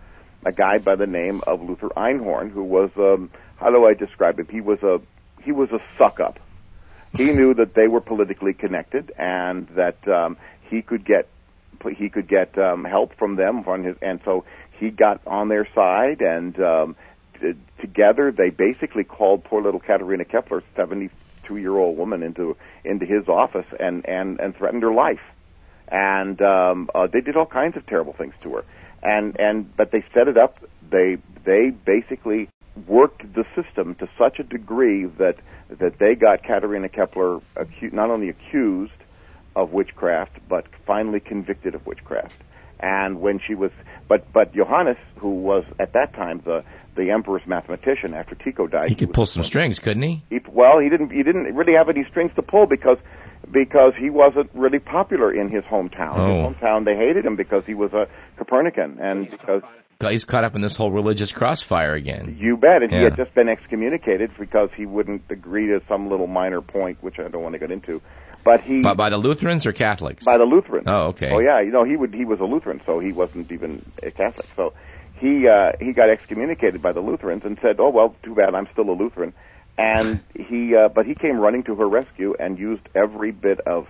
a 0.44 0.52
guy 0.52 0.80
by 0.80 0.98
the 0.98 1.08
name 1.08 1.40
of 1.48 1.62
Luther 1.62 1.88
Einhorn, 1.96 2.52
who 2.52 2.64
was 2.64 2.92
um, 2.98 3.32
how 3.56 3.72
do 3.72 3.86
I 3.86 3.94
describe 3.94 4.38
him? 4.38 4.48
He 4.52 4.60
was 4.60 4.84
a 4.84 5.00
he 5.42 5.54
was 5.54 5.72
a 5.72 5.80
suck 5.98 6.20
up. 6.20 6.42
He 7.16 7.32
knew 7.32 7.54
that 7.54 7.74
they 7.74 7.88
were 7.88 8.02
politically 8.02 8.54
connected 8.54 9.14
and 9.18 9.66
that 9.70 10.06
um, 10.10 10.36
he 10.70 10.82
could 10.82 11.06
get 11.06 11.30
he 11.96 12.10
could 12.10 12.28
get 12.28 12.58
um, 12.58 12.84
help 12.84 13.16
from 13.16 13.38
them 13.38 13.64
on 13.66 13.86
his, 13.86 13.96
and 14.02 14.20
so 14.26 14.44
he 14.78 14.90
got 14.90 15.22
on 15.26 15.48
their 15.48 15.66
side 15.74 16.22
and 16.22 16.60
um, 16.60 16.98
t- 17.40 17.54
together 17.80 18.34
they 18.34 18.50
basically 18.50 19.06
called 19.06 19.46
poor 19.46 19.62
little 19.62 19.80
Katerina 19.80 20.26
Kepler, 20.26 20.64
seventy 20.76 21.10
two 21.50 21.58
year 21.58 21.76
old 21.76 21.98
woman, 21.98 22.24
into 22.24 22.56
into 22.86 23.06
his 23.06 23.28
office 23.28 23.66
and 23.80 24.06
and 24.06 24.40
and 24.40 24.56
threatened 24.56 24.84
her 24.84 24.94
life, 24.94 25.22
and 25.88 26.42
um, 26.42 26.90
uh, 26.96 27.08
they 27.08 27.22
did 27.22 27.36
all 27.36 27.46
kinds 27.46 27.76
of 27.76 27.86
terrible 27.86 28.14
things 28.14 28.34
to 28.44 28.54
her, 28.56 28.66
and 29.04 29.38
and 29.40 29.76
but 29.76 29.92
they 29.92 30.04
set 30.14 30.28
it 30.28 30.38
up. 30.38 30.58
They 30.90 31.18
they 31.44 31.72
basically 31.72 32.50
worked 32.88 33.34
the 33.34 33.46
system 33.56 33.96
to 33.96 34.08
such 34.18 34.40
a 34.40 34.44
degree 34.44 35.06
that 35.06 35.38
that 35.70 35.98
they 35.98 36.16
got 36.16 36.44
Katerina 36.44 36.88
Kepler 36.88 37.40
acu- 37.56 37.92
not 37.92 38.10
only 38.12 38.30
accused 38.30 38.94
of 39.56 39.74
witchcraft, 39.74 40.38
but 40.48 40.66
finally 40.86 41.20
convicted 41.20 41.76
of 41.76 41.86
witchcraft. 41.86 42.36
And 42.80 43.20
when 43.20 43.40
she 43.40 43.56
was, 43.56 43.72
but 44.08 44.32
but 44.32 44.54
Johannes, 44.54 44.98
who 45.18 45.32
was 45.42 45.66
at 45.80 45.94
that 45.94 46.14
time 46.14 46.42
the 46.46 46.64
the 46.96 47.12
emperor's 47.12 47.46
mathematician 47.46 48.14
after 48.14 48.36
Tycho 48.36 48.68
died, 48.68 48.90
He 48.90 48.96
could 48.96 49.10
was- 49.10 49.16
pull 49.16 49.26
some 49.26 49.44
strings, 49.44 49.80
couldn't 49.80 50.04
he? 50.04 50.24
he, 50.30 50.42
well, 50.50 50.80
he 50.80 50.90
didn't. 50.90 51.12
He 51.12 51.24
didn't 51.24 51.54
really 51.56 51.74
have 51.74 51.90
any 51.90 52.06
strings 52.06 52.32
to 52.36 52.42
pull 52.42 52.66
because 52.68 52.98
because 53.52 53.94
he 53.96 54.10
wasn't 54.10 54.50
really 54.54 54.80
popular 54.80 55.32
in 55.32 55.50
his 55.50 55.64
hometown. 55.66 56.14
Oh. 56.18 56.48
His 56.50 56.56
hometown 56.58 56.86
they 56.86 56.96
hated 56.96 57.26
him 57.26 57.36
because 57.36 57.66
he 57.66 57.74
was 57.74 57.92
a 57.94 58.08
Copernican, 58.38 58.98
and 59.00 59.30
because 59.30 59.62
He's 60.02 60.24
caught 60.24 60.46
up 60.46 60.56
in 60.56 60.62
this 60.62 60.78
whole 60.78 60.92
religious 60.92 61.34
crossfire 61.34 61.94
again. 61.94 62.38
you 62.40 62.56
bet, 62.56 62.84
and 62.84 62.90
he 62.92 63.00
had 63.00 63.18
just 63.18 63.34
been 63.34 63.50
excommunicated 63.50 64.32
because 64.40 64.70
he 64.74 64.86
wouldn't 64.86 65.24
agree 65.30 65.68
to 65.68 65.82
some 65.90 66.10
little 66.10 66.28
minor 66.28 66.62
point, 66.62 67.00
which 67.02 67.20
I 67.20 67.28
don't 67.28 67.44
want 67.44 67.52
to 67.52 67.60
get 67.60 67.70
into. 67.70 68.02
But 68.44 68.62
he 68.62 68.82
By, 68.82 68.94
by 68.94 69.10
the 69.10 69.18
Lutherans 69.18 69.66
or 69.66 69.74
Catholics? 69.74 70.24
by 70.24 70.38
the 70.38 70.46
Lutherans. 70.46 70.86
Oh, 70.88 71.08
okay. 71.10 71.30
Oh 71.32 71.40
yeah, 71.40 71.60
you 71.60 71.72
know 71.72 71.84
he 71.84 71.96
would 71.96 72.14
he 72.14 72.26
was 72.26 72.40
a 72.40 72.46
Lutheran, 72.46 72.82
so 72.86 73.00
he 73.00 73.12
wasn't 73.12 73.52
even 73.52 73.92
a 74.02 74.12
Catholic. 74.12 74.48
So 74.56 74.74
he 75.14 75.48
uh, 75.48 75.74
he 75.80 75.94
got 75.94 76.10
excommunicated 76.10 76.82
by 76.82 76.94
the 76.94 77.02
Lutherans 77.02 77.44
and 77.46 77.58
said, 77.62 77.78
"Oh 77.80 77.90
well, 77.90 78.16
too 78.24 78.36
bad, 78.36 78.56
I'm 78.56 78.68
still 78.72 78.90
a 78.90 78.96
Lutheran." 78.96 79.34
And 79.78 80.24
he 80.36 80.76
uh, 80.76 80.90
but 80.90 81.06
he 81.06 81.16
came 81.16 81.38
running 81.38 81.64
to 81.64 81.76
her 81.76 81.88
rescue 81.88 82.36
and 82.40 82.58
used 82.58 82.88
every 82.96 83.32
bit 83.32 83.60
of 83.62 83.88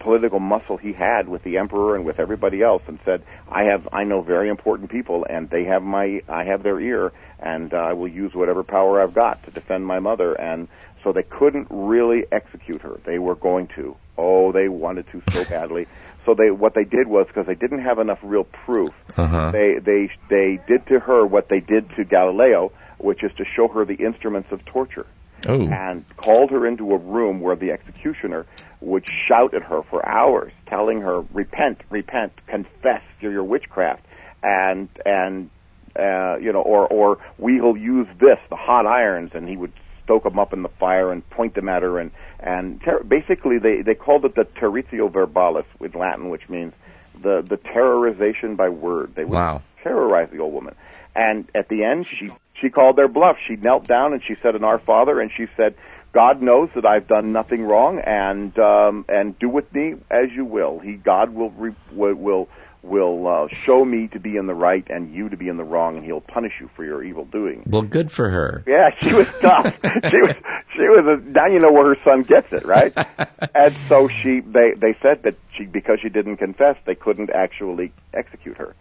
political 0.00 0.38
muscle 0.38 0.76
he 0.76 0.92
had 0.92 1.28
with 1.28 1.42
the 1.44 1.56
emperor 1.56 1.96
and 1.96 2.04
with 2.04 2.20
everybody 2.20 2.62
else, 2.62 2.82
and 2.86 2.98
said, 3.04 3.22
"I 3.48 3.64
have, 3.64 3.88
I 3.92 4.04
know 4.04 4.20
very 4.20 4.48
important 4.48 4.90
people, 4.90 5.24
and 5.28 5.48
they 5.48 5.64
have 5.64 5.82
my, 5.82 6.20
I 6.28 6.44
have 6.44 6.62
their 6.62 6.78
ear, 6.78 7.12
and 7.38 7.72
uh, 7.72 7.78
I 7.78 7.92
will 7.94 8.08
use 8.08 8.34
whatever 8.34 8.62
power 8.64 9.00
I've 9.00 9.14
got 9.14 9.44
to 9.44 9.50
defend 9.50 9.86
my 9.86 10.00
mother." 10.00 10.34
And 10.34 10.68
so 11.04 11.12
they 11.12 11.22
couldn't 11.22 11.68
really 11.70 12.24
execute 12.32 12.80
her. 12.82 12.98
They 13.04 13.18
were 13.20 13.34
going 13.36 13.68
to. 13.76 13.96
Oh, 14.18 14.50
they 14.52 14.68
wanted 14.68 15.06
to 15.12 15.22
so 15.32 15.44
badly. 15.50 15.86
So 16.24 16.32
they, 16.34 16.50
what 16.50 16.72
they 16.74 16.84
did 16.84 17.06
was 17.06 17.26
because 17.26 17.46
they 17.46 17.54
didn't 17.54 17.80
have 17.82 17.98
enough 17.98 18.18
real 18.22 18.44
proof, 18.44 18.92
Uh-huh. 19.16 19.50
they 19.52 19.78
they 19.78 20.10
they 20.30 20.58
did 20.66 20.86
to 20.86 20.98
her 20.98 21.24
what 21.26 21.48
they 21.50 21.60
did 21.60 21.90
to 21.96 22.04
Galileo, 22.04 22.72
which 22.98 23.22
is 23.22 23.32
to 23.34 23.44
show 23.44 23.68
her 23.68 23.84
the 23.84 23.94
instruments 23.96 24.50
of 24.50 24.64
torture 24.64 25.06
Oh. 25.46 25.60
and 25.68 26.06
called 26.16 26.50
her 26.52 26.66
into 26.66 26.94
a 26.94 26.96
room 26.96 27.40
where 27.42 27.54
the 27.54 27.70
executioner 27.72 28.46
would 28.80 29.04
shout 29.06 29.52
at 29.52 29.62
her 29.64 29.82
for 29.82 30.06
hours, 30.08 30.52
telling 30.66 31.02
her, 31.02 31.20
"Repent, 31.34 31.82
repent, 31.90 32.32
confess 32.46 33.02
your, 33.20 33.30
your 33.32 33.44
witchcraft," 33.44 34.02
and 34.42 34.88
and 35.04 35.50
uh, 35.96 36.38
you 36.40 36.50
know, 36.54 36.62
or 36.62 36.86
or 36.86 37.18
we'll 37.36 37.76
use 37.76 38.06
this, 38.18 38.38
the 38.48 38.56
hot 38.56 38.86
irons, 38.86 39.32
and 39.34 39.46
he 39.46 39.56
would 39.58 39.72
stoke 40.04 40.24
them 40.24 40.38
up 40.38 40.52
in 40.52 40.62
the 40.62 40.68
fire 40.68 41.10
and 41.10 41.28
point 41.30 41.54
them 41.54 41.68
at 41.68 41.82
her, 41.82 41.98
and 41.98 42.10
and 42.40 42.80
ter- 42.82 43.02
basically 43.02 43.58
they 43.58 43.82
they 43.82 43.94
called 43.94 44.24
it 44.24 44.34
the 44.34 44.44
territio 44.44 45.10
verbalis 45.10 45.64
in 45.80 45.92
Latin, 45.98 46.28
which 46.30 46.48
means 46.48 46.72
the 47.20 47.42
the 47.42 47.56
terrorization 47.56 48.56
by 48.56 48.68
word. 48.68 49.14
They 49.14 49.24
would 49.24 49.34
Wow. 49.34 49.62
terrorize 49.82 50.30
the 50.30 50.38
old 50.38 50.52
woman. 50.54 50.74
And 51.14 51.48
at 51.54 51.68
the 51.68 51.84
end, 51.84 52.06
she 52.06 52.32
she 52.54 52.70
called 52.70 52.96
their 52.96 53.08
bluff. 53.08 53.38
She 53.46 53.56
knelt 53.56 53.86
down 53.86 54.12
and 54.12 54.22
she 54.22 54.36
said, 54.42 54.54
"An 54.54 54.64
Our 54.64 54.78
Father," 54.78 55.20
and 55.20 55.30
she 55.30 55.46
said, 55.56 55.74
"God 56.12 56.42
knows 56.42 56.70
that 56.74 56.84
I've 56.84 57.06
done 57.06 57.32
nothing 57.32 57.64
wrong, 57.64 57.98
and 58.00 58.56
um, 58.58 59.04
and 59.08 59.38
do 59.38 59.48
with 59.48 59.72
me 59.72 59.94
as 60.10 60.30
you 60.32 60.44
will. 60.44 60.80
He 60.80 60.94
God 60.94 61.30
will 61.30 61.50
re- 61.50 61.74
will 61.92 62.48
will, 62.84 63.26
uh, 63.26 63.48
show 63.48 63.84
me 63.84 64.08
to 64.08 64.20
be 64.20 64.36
in 64.36 64.46
the 64.46 64.54
right 64.54 64.86
and 64.88 65.14
you 65.14 65.28
to 65.28 65.36
be 65.36 65.48
in 65.48 65.56
the 65.56 65.64
wrong, 65.64 65.96
and 65.96 66.04
He'll 66.04 66.20
punish 66.20 66.60
you 66.60 66.68
for 66.76 66.84
your 66.84 67.02
evil 67.02 67.24
doing." 67.24 67.64
Well, 67.66 67.82
good 67.82 68.12
for 68.12 68.28
her. 68.28 68.62
Yeah, 68.66 68.94
she 69.00 69.12
was 69.12 69.26
tough. 69.40 69.74
she 70.10 70.20
was 70.20 70.34
she 70.74 70.88
was 70.88 71.06
a, 71.06 71.16
now 71.28 71.46
you 71.46 71.58
know 71.58 71.72
where 71.72 71.94
her 71.94 72.00
son 72.02 72.22
gets 72.22 72.52
it, 72.52 72.64
right? 72.64 72.92
and 73.54 73.74
so 73.88 74.08
she 74.08 74.40
they 74.40 74.72
they 74.72 74.94
said 75.02 75.22
that 75.24 75.36
she 75.52 75.64
because 75.64 76.00
she 76.00 76.08
didn't 76.08 76.36
confess, 76.36 76.76
they 76.84 76.94
couldn't 76.94 77.30
actually 77.30 77.92
execute 78.12 78.56
her. 78.58 78.74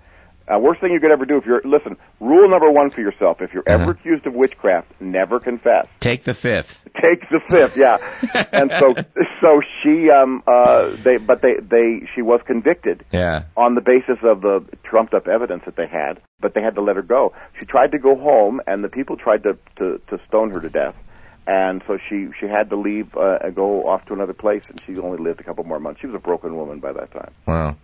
Uh, 0.46 0.60
worst 0.60 0.82
thing 0.82 0.92
you 0.92 1.00
could 1.00 1.12
ever 1.12 1.26
do 1.26 1.38
if 1.38 1.46
you're 1.46 1.62
listen. 1.64 1.96
Rule 2.20 2.50
number 2.50 2.70
one 2.70 2.90
for 2.92 3.00
yourself: 3.02 3.42
if 3.42 3.54
you're 3.54 3.64
ever 3.66 3.84
Uh-huh. 3.84 3.92
accused 3.92 4.26
of 4.28 4.34
witchcraft, 4.34 4.88
never 5.00 5.40
confess. 5.40 5.88
Take 6.02 6.24
the 6.24 6.34
fifth. 6.34 6.84
Take 6.96 7.30
the 7.30 7.40
fifth, 7.40 7.78
yeah. 7.78 7.98
and 8.52 8.70
so 8.72 8.94
so 9.42 9.62
she 9.82 10.10
um 10.10 10.44
uh 10.46 10.96
they 11.02 11.18
but 11.18 11.42
they 11.42 11.56
they 11.56 12.06
she 12.14 12.22
was 12.22 12.42
convicted 12.46 13.06
Yeah. 13.12 13.44
on 13.56 13.76
the 13.76 13.82
basis 13.82 14.18
of 14.22 14.42
the 14.42 14.64
trumped 14.84 15.14
up 15.14 15.28
evidence 15.28 15.64
that 15.66 15.76
they 15.78 15.88
had, 15.88 16.22
but 16.42 16.54
they 16.54 16.62
had 16.62 16.76
to 16.76 16.82
let 16.82 16.98
her 16.98 17.02
go. 17.02 17.34
She 17.60 17.66
tried 17.66 17.94
to 17.94 17.98
go 18.00 18.16
home, 18.18 18.62
and 18.68 18.84
the 18.84 18.90
people 18.90 19.16
tried 19.18 19.44
to 19.44 19.58
to, 19.78 20.02
to 20.10 20.20
stone 20.28 20.52
her 20.52 20.60
to 20.60 20.70
death, 20.70 20.96
and 21.48 21.82
so 21.88 21.98
she 21.98 22.28
she 22.38 22.48
had 22.48 22.70
to 22.72 22.76
leave 22.76 23.16
uh, 23.16 23.40
and 23.42 23.56
go 23.56 23.88
off 23.88 24.06
to 24.08 24.14
another 24.14 24.34
place, 24.34 24.64
and 24.70 24.82
she 24.86 24.98
only 25.00 25.18
lived 25.20 25.40
a 25.40 25.44
couple 25.44 25.64
more 25.64 25.80
months. 25.80 26.02
She 26.02 26.08
was 26.08 26.16
a 26.16 26.20
broken 26.20 26.56
woman 26.58 26.79
by 26.79 26.92
that 26.92 27.12
time. 27.12 27.32
Wow. 27.48 27.77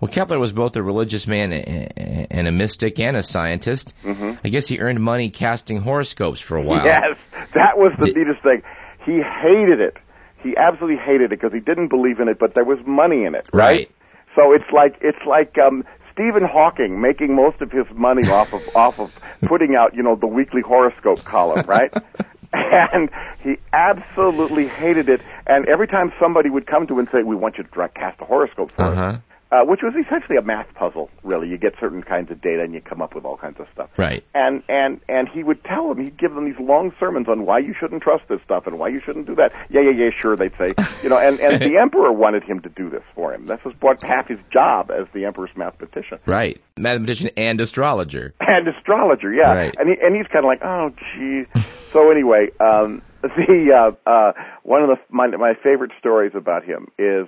Well, 0.00 0.10
Kepler 0.10 0.38
was 0.38 0.52
both 0.52 0.76
a 0.76 0.82
religious 0.82 1.26
man 1.26 1.52
and 1.52 2.46
a 2.46 2.52
mystic 2.52 3.00
and 3.00 3.16
a 3.16 3.22
scientist. 3.22 3.94
hmm 4.02 4.32
I 4.44 4.48
guess 4.50 4.68
he 4.68 4.78
earned 4.78 5.00
money 5.00 5.30
casting 5.30 5.78
horoscopes 5.80 6.40
for 6.40 6.56
a 6.56 6.62
while. 6.62 6.84
Yes, 6.84 7.16
that 7.54 7.78
was 7.78 7.92
the 7.98 8.06
Did- 8.12 8.16
neatest 8.16 8.42
thing. 8.42 8.62
He 9.04 9.20
hated 9.22 9.80
it. 9.80 9.96
He 10.42 10.56
absolutely 10.56 10.98
hated 11.02 11.26
it 11.26 11.30
because 11.30 11.52
he 11.52 11.60
didn't 11.60 11.88
believe 11.88 12.20
in 12.20 12.28
it, 12.28 12.38
but 12.38 12.54
there 12.54 12.64
was 12.64 12.78
money 12.86 13.24
in 13.24 13.34
it, 13.34 13.48
Right. 13.52 13.90
So 14.34 14.52
it's 14.52 14.70
like 14.70 14.98
it's 15.00 15.24
like 15.24 15.56
um 15.56 15.82
Stephen 16.12 16.44
Hawking 16.44 17.00
making 17.00 17.34
most 17.34 17.62
of 17.62 17.72
his 17.72 17.86
money 17.94 18.28
off 18.28 18.52
of 18.52 18.60
off 18.76 18.98
of 18.98 19.10
putting 19.46 19.74
out, 19.74 19.94
you 19.94 20.02
know, 20.02 20.14
the 20.14 20.26
weekly 20.26 20.60
horoscope 20.60 21.24
column, 21.24 21.64
right? 21.66 21.90
and 22.52 23.08
he 23.42 23.56
absolutely 23.72 24.68
hated 24.68 25.08
it. 25.08 25.22
And 25.46 25.66
every 25.66 25.88
time 25.88 26.12
somebody 26.20 26.50
would 26.50 26.66
come 26.66 26.86
to 26.86 26.92
him 26.94 26.98
and 27.00 27.08
say, 27.10 27.22
"We 27.22 27.34
want 27.36 27.56
you 27.58 27.64
to 27.64 27.88
cast 27.88 28.20
a 28.20 28.24
horoscope 28.24 28.72
for 28.72 28.84
us," 28.84 28.98
Uh-huh. 28.98 29.18
Uh, 29.52 29.64
which 29.64 29.82
was 29.82 29.94
essentially 29.94 30.36
a 30.36 30.42
math 30.42 30.72
puzzle, 30.74 31.08
really. 31.22 31.48
You 31.48 31.56
get 31.56 31.78
certain 31.78 32.02
kinds 32.02 32.30
of 32.30 32.40
data 32.40 32.62
and 32.62 32.74
you 32.74 32.80
come 32.80 33.00
up 33.00 33.14
with 33.14 33.24
all 33.24 33.36
kinds 33.36 33.60
of 33.60 33.68
stuff 33.72 33.90
Right. 33.96 34.24
and 34.34 34.62
and 34.68 35.00
and 35.08 35.28
he 35.28 35.42
would 35.42 35.62
tell 35.64 35.88
them 35.88 36.02
he'd 36.04 36.16
give 36.16 36.34
them 36.34 36.44
these 36.44 36.58
long 36.58 36.92
sermons 36.98 37.28
on 37.28 37.46
why 37.46 37.58
you 37.60 37.72
shouldn't 37.72 38.02
trust 38.02 38.24
this 38.28 38.40
stuff 38.42 38.66
and 38.66 38.78
why 38.78 38.88
you 38.88 39.00
shouldn't 39.00 39.26
do 39.26 39.34
that 39.36 39.52
yeah 39.70 39.80
yeah 39.82 39.90
yeah 39.90 40.10
sure 40.10 40.34
they'd 40.36 40.56
say 40.58 40.74
you 41.02 41.08
know 41.08 41.18
and 41.18 41.38
and 41.40 41.60
the 41.62 41.78
emperor 41.78 42.10
wanted 42.12 42.42
him 42.42 42.60
to 42.60 42.68
do 42.68 42.90
this 42.90 43.02
for 43.14 43.32
him 43.32 43.46
this 43.46 43.62
was 43.64 43.74
what 43.80 44.02
half 44.02 44.26
his 44.28 44.38
job 44.50 44.90
as 44.90 45.06
the 45.14 45.24
emperor's 45.24 45.50
mathematician 45.56 46.18
Right. 46.26 46.60
Mathematician 46.76 47.30
and 47.36 47.60
astrologer. 47.60 48.34
and 48.40 48.66
astrologer 48.68 49.32
yeah 49.32 49.52
Right. 49.54 49.74
and 49.78 49.88
he 49.88 49.96
and 50.00 50.16
he's 50.16 50.26
kind 50.26 50.44
of 50.44 50.48
like 50.48 50.62
oh 50.62 50.92
gee 51.14 51.44
so 51.92 52.10
anyway 52.10 52.50
um 52.58 53.02
the 53.22 53.72
uh 54.06 54.08
uh 54.10 54.32
one 54.64 54.82
of 54.82 54.88
the 54.88 54.98
my 55.08 55.28
my 55.28 55.54
favorite 55.54 55.92
stories 55.98 56.32
about 56.34 56.64
him 56.64 56.88
is 56.98 57.26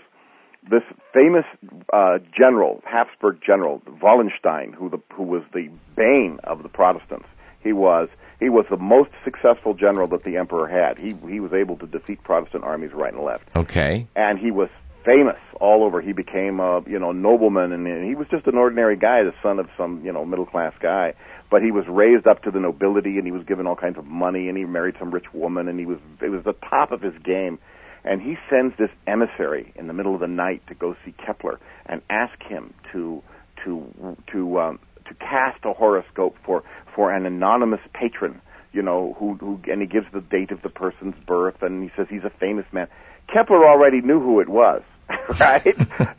this 0.68 0.82
famous 1.12 1.44
uh, 1.92 2.18
general, 2.32 2.82
Habsburg 2.84 3.40
general 3.40 3.82
Wallenstein, 4.00 4.72
who 4.72 4.88
the 4.88 4.98
who 5.14 5.22
was 5.24 5.42
the 5.54 5.70
bane 5.96 6.38
of 6.44 6.62
the 6.62 6.68
Protestants. 6.68 7.26
He 7.60 7.72
was 7.72 8.08
he 8.40 8.48
was 8.48 8.66
the 8.70 8.76
most 8.76 9.10
successful 9.24 9.74
general 9.74 10.06
that 10.08 10.24
the 10.24 10.36
emperor 10.36 10.68
had. 10.68 10.98
He 10.98 11.14
he 11.28 11.40
was 11.40 11.52
able 11.52 11.76
to 11.78 11.86
defeat 11.86 12.22
Protestant 12.22 12.64
armies 12.64 12.92
right 12.92 13.12
and 13.12 13.22
left, 13.22 13.48
Okay. 13.56 14.06
and 14.14 14.38
he 14.38 14.50
was 14.50 14.68
famous 15.04 15.38
all 15.60 15.82
over. 15.84 16.00
He 16.00 16.12
became 16.12 16.60
a 16.60 16.82
you 16.86 16.98
know 16.98 17.12
nobleman, 17.12 17.72
and, 17.72 17.86
and 17.86 18.04
he 18.04 18.14
was 18.14 18.28
just 18.28 18.46
an 18.46 18.56
ordinary 18.56 18.96
guy, 18.96 19.22
the 19.24 19.34
son 19.42 19.58
of 19.58 19.68
some 19.76 20.04
you 20.04 20.12
know 20.12 20.24
middle 20.24 20.46
class 20.46 20.74
guy. 20.80 21.14
But 21.50 21.62
he 21.62 21.70
was 21.70 21.86
raised 21.88 22.26
up 22.26 22.42
to 22.42 22.50
the 22.50 22.60
nobility, 22.60 23.16
and 23.16 23.26
he 23.26 23.32
was 23.32 23.42
given 23.44 23.66
all 23.66 23.76
kinds 23.76 23.96
of 23.96 24.04
money, 24.04 24.48
and 24.50 24.58
he 24.58 24.66
married 24.66 24.96
some 24.98 25.10
rich 25.10 25.32
woman, 25.32 25.66
and 25.68 25.78
he 25.80 25.86
was 25.86 25.98
it 26.20 26.28
was 26.28 26.44
the 26.44 26.52
top 26.52 26.92
of 26.92 27.00
his 27.00 27.16
game 27.22 27.58
and 28.04 28.22
he 28.22 28.38
sends 28.48 28.76
this 28.76 28.90
emissary 29.06 29.72
in 29.74 29.86
the 29.86 29.92
middle 29.92 30.14
of 30.14 30.20
the 30.20 30.28
night 30.28 30.66
to 30.68 30.74
go 30.74 30.96
see 31.04 31.12
Kepler 31.12 31.58
and 31.86 32.02
ask 32.08 32.42
him 32.42 32.74
to 32.92 33.22
to 33.64 34.16
to 34.28 34.60
um, 34.60 34.78
to 35.06 35.14
cast 35.14 35.64
a 35.64 35.72
horoscope 35.72 36.36
for 36.44 36.62
for 36.94 37.12
an 37.12 37.26
anonymous 37.26 37.80
patron, 37.92 38.40
you 38.72 38.82
know, 38.82 39.16
who 39.18 39.34
who 39.34 39.60
and 39.70 39.80
he 39.80 39.86
gives 39.86 40.06
the 40.12 40.20
date 40.20 40.50
of 40.50 40.62
the 40.62 40.68
person's 40.68 41.16
birth 41.24 41.62
and 41.62 41.82
he 41.82 41.90
says 41.96 42.06
he's 42.08 42.24
a 42.24 42.30
famous 42.30 42.66
man. 42.72 42.88
Kepler 43.26 43.66
already 43.66 44.00
knew 44.00 44.20
who 44.20 44.40
it 44.40 44.48
was. 44.48 44.82
Right, 45.38 45.76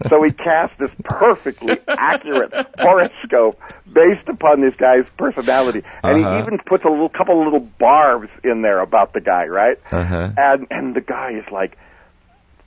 so 0.10 0.22
he 0.24 0.32
cast 0.32 0.78
this 0.78 0.92
perfectly 1.04 1.78
accurate 1.88 2.54
horoscope 2.78 3.60
based 3.92 4.28
upon 4.28 4.62
this 4.62 4.76
guy's 4.76 5.06
personality, 5.18 5.82
and 6.04 6.24
Uh-huh. 6.26 6.34
he 6.36 6.40
even 6.42 6.60
puts 6.60 6.86
a 6.86 6.90
little 6.90 7.10
couple 7.10 7.40
of 7.40 7.46
little 7.46 7.60
barbs 7.80 8.30
in 8.44 8.62
there 8.62 8.80
about 8.80 9.14
the 9.14 9.22
guy, 9.22 9.48
right? 9.48 9.78
Uh 9.92 10.04
huh. 10.04 10.30
and 10.38 10.68
and 10.70 10.96
the 10.96 11.02
guy 11.02 11.32
is 11.32 11.50
like, 11.52 11.78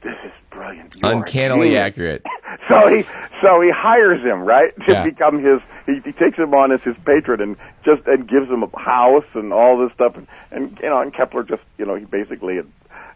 "This 0.03 0.17
is 0.25 0.33
brilliant, 0.51 0.97
You're 0.97 1.13
Uncannily 1.13 1.77
accurate. 1.77 2.25
So 2.69 2.87
he 2.89 3.05
so 3.41 3.61
he 3.61 3.71
hires 3.71 4.21
him 4.23 4.43
right 4.43 4.75
to 4.85 4.93
Yeah. 4.93 5.05
become 5.05 5.43
his. 5.43 5.61
He, 5.87 6.01
he 6.05 6.13
takes 6.13 6.37
him 6.37 6.53
on 6.55 6.71
as 6.71 6.83
his 6.83 6.97
patron 7.05 7.41
and 7.41 7.57
just 7.85 8.07
and 8.07 8.29
gives 8.29 8.49
him 8.49 8.63
a 8.63 8.79
house 8.79 9.25
and 9.35 9.53
all 9.53 9.79
this 9.79 9.93
stuff 9.93 10.17
and 10.17 10.27
and 10.51 10.79
you 10.83 10.89
know 10.91 11.01
and 11.01 11.13
Kepler 11.15 11.43
just 11.45 11.63
you 11.79 11.87
know 11.87 11.95
he 11.95 12.05
basically 12.05 12.57
had 12.57 12.67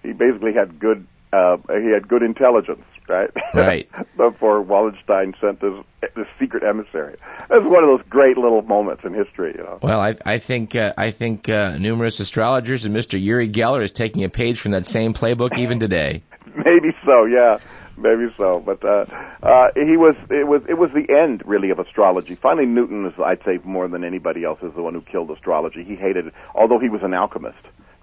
he 0.02 0.12
basically 0.12 0.52
had 0.54 0.78
good 0.78 1.06
uh 1.36 1.80
he 1.80 1.90
had 1.90 2.08
good 2.08 2.22
intelligence 2.22 2.84
right 3.08 3.30
Right. 3.54 3.88
before 4.16 4.62
Wallenstein 4.62 5.34
sent 5.40 5.60
this 5.60 5.74
this 6.14 6.26
secret 6.38 6.62
emissary. 6.62 7.16
That's 7.48 7.64
one 7.64 7.82
of 7.84 7.88
those 7.90 8.02
great 8.08 8.36
little 8.38 8.62
moments 8.62 9.04
in 9.04 9.14
history 9.14 9.54
you 9.56 9.62
know. 9.62 9.78
Well, 9.82 10.00
I, 10.00 10.16
I 10.24 10.38
think 10.38 10.74
uh, 10.74 10.92
I 10.96 11.10
think 11.10 11.48
uh, 11.48 11.76
numerous 11.78 12.20
astrologers 12.20 12.84
and 12.84 12.94
Mr. 12.94 13.20
Uri 13.20 13.48
Geller 13.48 13.82
is 13.82 13.92
taking 13.92 14.24
a 14.24 14.28
page 14.28 14.60
from 14.60 14.72
that 14.72 14.86
same 14.86 15.14
playbook 15.14 15.58
even 15.58 15.78
today. 15.80 16.22
Maybe 16.64 16.94
so, 17.04 17.24
yeah. 17.24 17.58
Maybe 17.98 18.28
so, 18.36 18.60
but 18.60 18.84
uh, 18.84 19.06
uh, 19.42 19.70
he 19.74 19.96
was. 19.96 20.16
It 20.28 20.46
was. 20.46 20.60
It 20.68 20.76
was 20.76 20.90
the 20.92 21.08
end, 21.08 21.42
really, 21.46 21.70
of 21.70 21.78
astrology. 21.78 22.34
Finally, 22.34 22.66
Newton 22.66 23.06
is, 23.06 23.14
I'd 23.18 23.42
say, 23.42 23.58
more 23.64 23.88
than 23.88 24.04
anybody 24.04 24.44
else, 24.44 24.58
is 24.62 24.74
the 24.74 24.82
one 24.82 24.92
who 24.92 25.00
killed 25.00 25.30
astrology. 25.30 25.82
He 25.82 25.96
hated 25.96 26.26
it, 26.26 26.34
although 26.54 26.78
he 26.78 26.90
was 26.90 27.02
an 27.02 27.14
alchemist. 27.14 27.56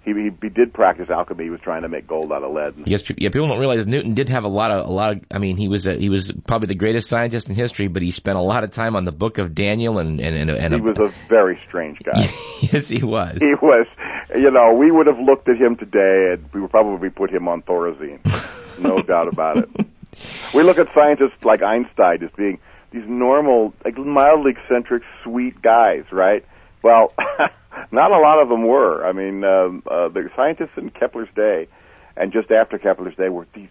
He, 0.04 0.12
he 0.12 0.30
he 0.42 0.48
did 0.50 0.74
practice 0.74 1.08
alchemy. 1.08 1.44
He 1.44 1.50
was 1.50 1.60
trying 1.60 1.82
to 1.82 1.88
make 1.88 2.06
gold 2.06 2.32
out 2.32 2.42
of 2.42 2.52
lead. 2.52 2.74
Yes, 2.84 3.02
pe- 3.02 3.14
yeah, 3.16 3.30
people 3.30 3.48
don't 3.48 3.58
realize 3.58 3.86
Newton 3.86 4.14
did 4.14 4.28
have 4.28 4.44
a 4.44 4.48
lot 4.48 4.70
of 4.70 4.86
a 4.86 4.92
lot 4.92 5.16
of. 5.16 5.24
I 5.30 5.38
mean, 5.38 5.56
he 5.56 5.68
was 5.68 5.86
a, 5.86 5.94
he 5.94 6.10
was 6.10 6.30
probably 6.46 6.66
the 6.66 6.74
greatest 6.74 7.08
scientist 7.08 7.48
in 7.48 7.54
history, 7.54 7.88
but 7.88 8.02
he 8.02 8.10
spent 8.10 8.36
a 8.36 8.42
lot 8.42 8.64
of 8.64 8.70
time 8.70 8.96
on 8.96 9.04
the 9.04 9.12
Book 9.12 9.38
of 9.38 9.54
Daniel 9.54 9.98
and 9.98 10.20
and 10.20 10.36
and, 10.36 10.50
and 10.50 10.74
He 10.74 10.80
was 10.80 10.98
a 10.98 11.12
very 11.28 11.58
strange 11.66 12.00
guy. 12.00 12.28
yes, 12.60 12.88
he 12.88 13.02
was. 13.02 13.38
he 13.40 13.54
was, 13.54 13.86
you 14.34 14.50
know, 14.50 14.74
we 14.74 14.90
would 14.90 15.06
have 15.06 15.18
looked 15.18 15.48
at 15.48 15.56
him 15.56 15.76
today 15.76 16.32
and 16.32 16.52
we 16.52 16.60
would 16.60 16.70
probably 16.70 17.10
put 17.10 17.30
him 17.30 17.48
on 17.48 17.62
Thorazine. 17.62 18.20
No 18.78 18.98
doubt 19.02 19.28
about 19.28 19.56
it. 19.58 19.70
We 20.54 20.62
look 20.62 20.78
at 20.78 20.92
scientists 20.94 21.42
like 21.42 21.62
Einstein 21.62 22.22
as 22.22 22.30
being 22.32 22.58
these 22.90 23.06
normal, 23.06 23.74
like 23.84 23.98
mildly 23.98 24.52
eccentric, 24.52 25.02
sweet 25.22 25.60
guys, 25.60 26.04
right? 26.12 26.44
Well, 26.82 27.12
not 27.90 28.12
a 28.12 28.18
lot 28.18 28.40
of 28.40 28.48
them 28.48 28.66
were. 28.66 29.04
I 29.04 29.12
mean, 29.12 29.44
um, 29.44 29.82
uh, 29.86 30.08
the 30.08 30.30
scientists 30.36 30.76
in 30.76 30.90
Kepler's 30.90 31.28
day 31.34 31.68
and 32.16 32.32
just 32.32 32.50
after 32.50 32.78
Kepler's 32.78 33.16
day 33.16 33.28
were 33.28 33.46
these 33.54 33.68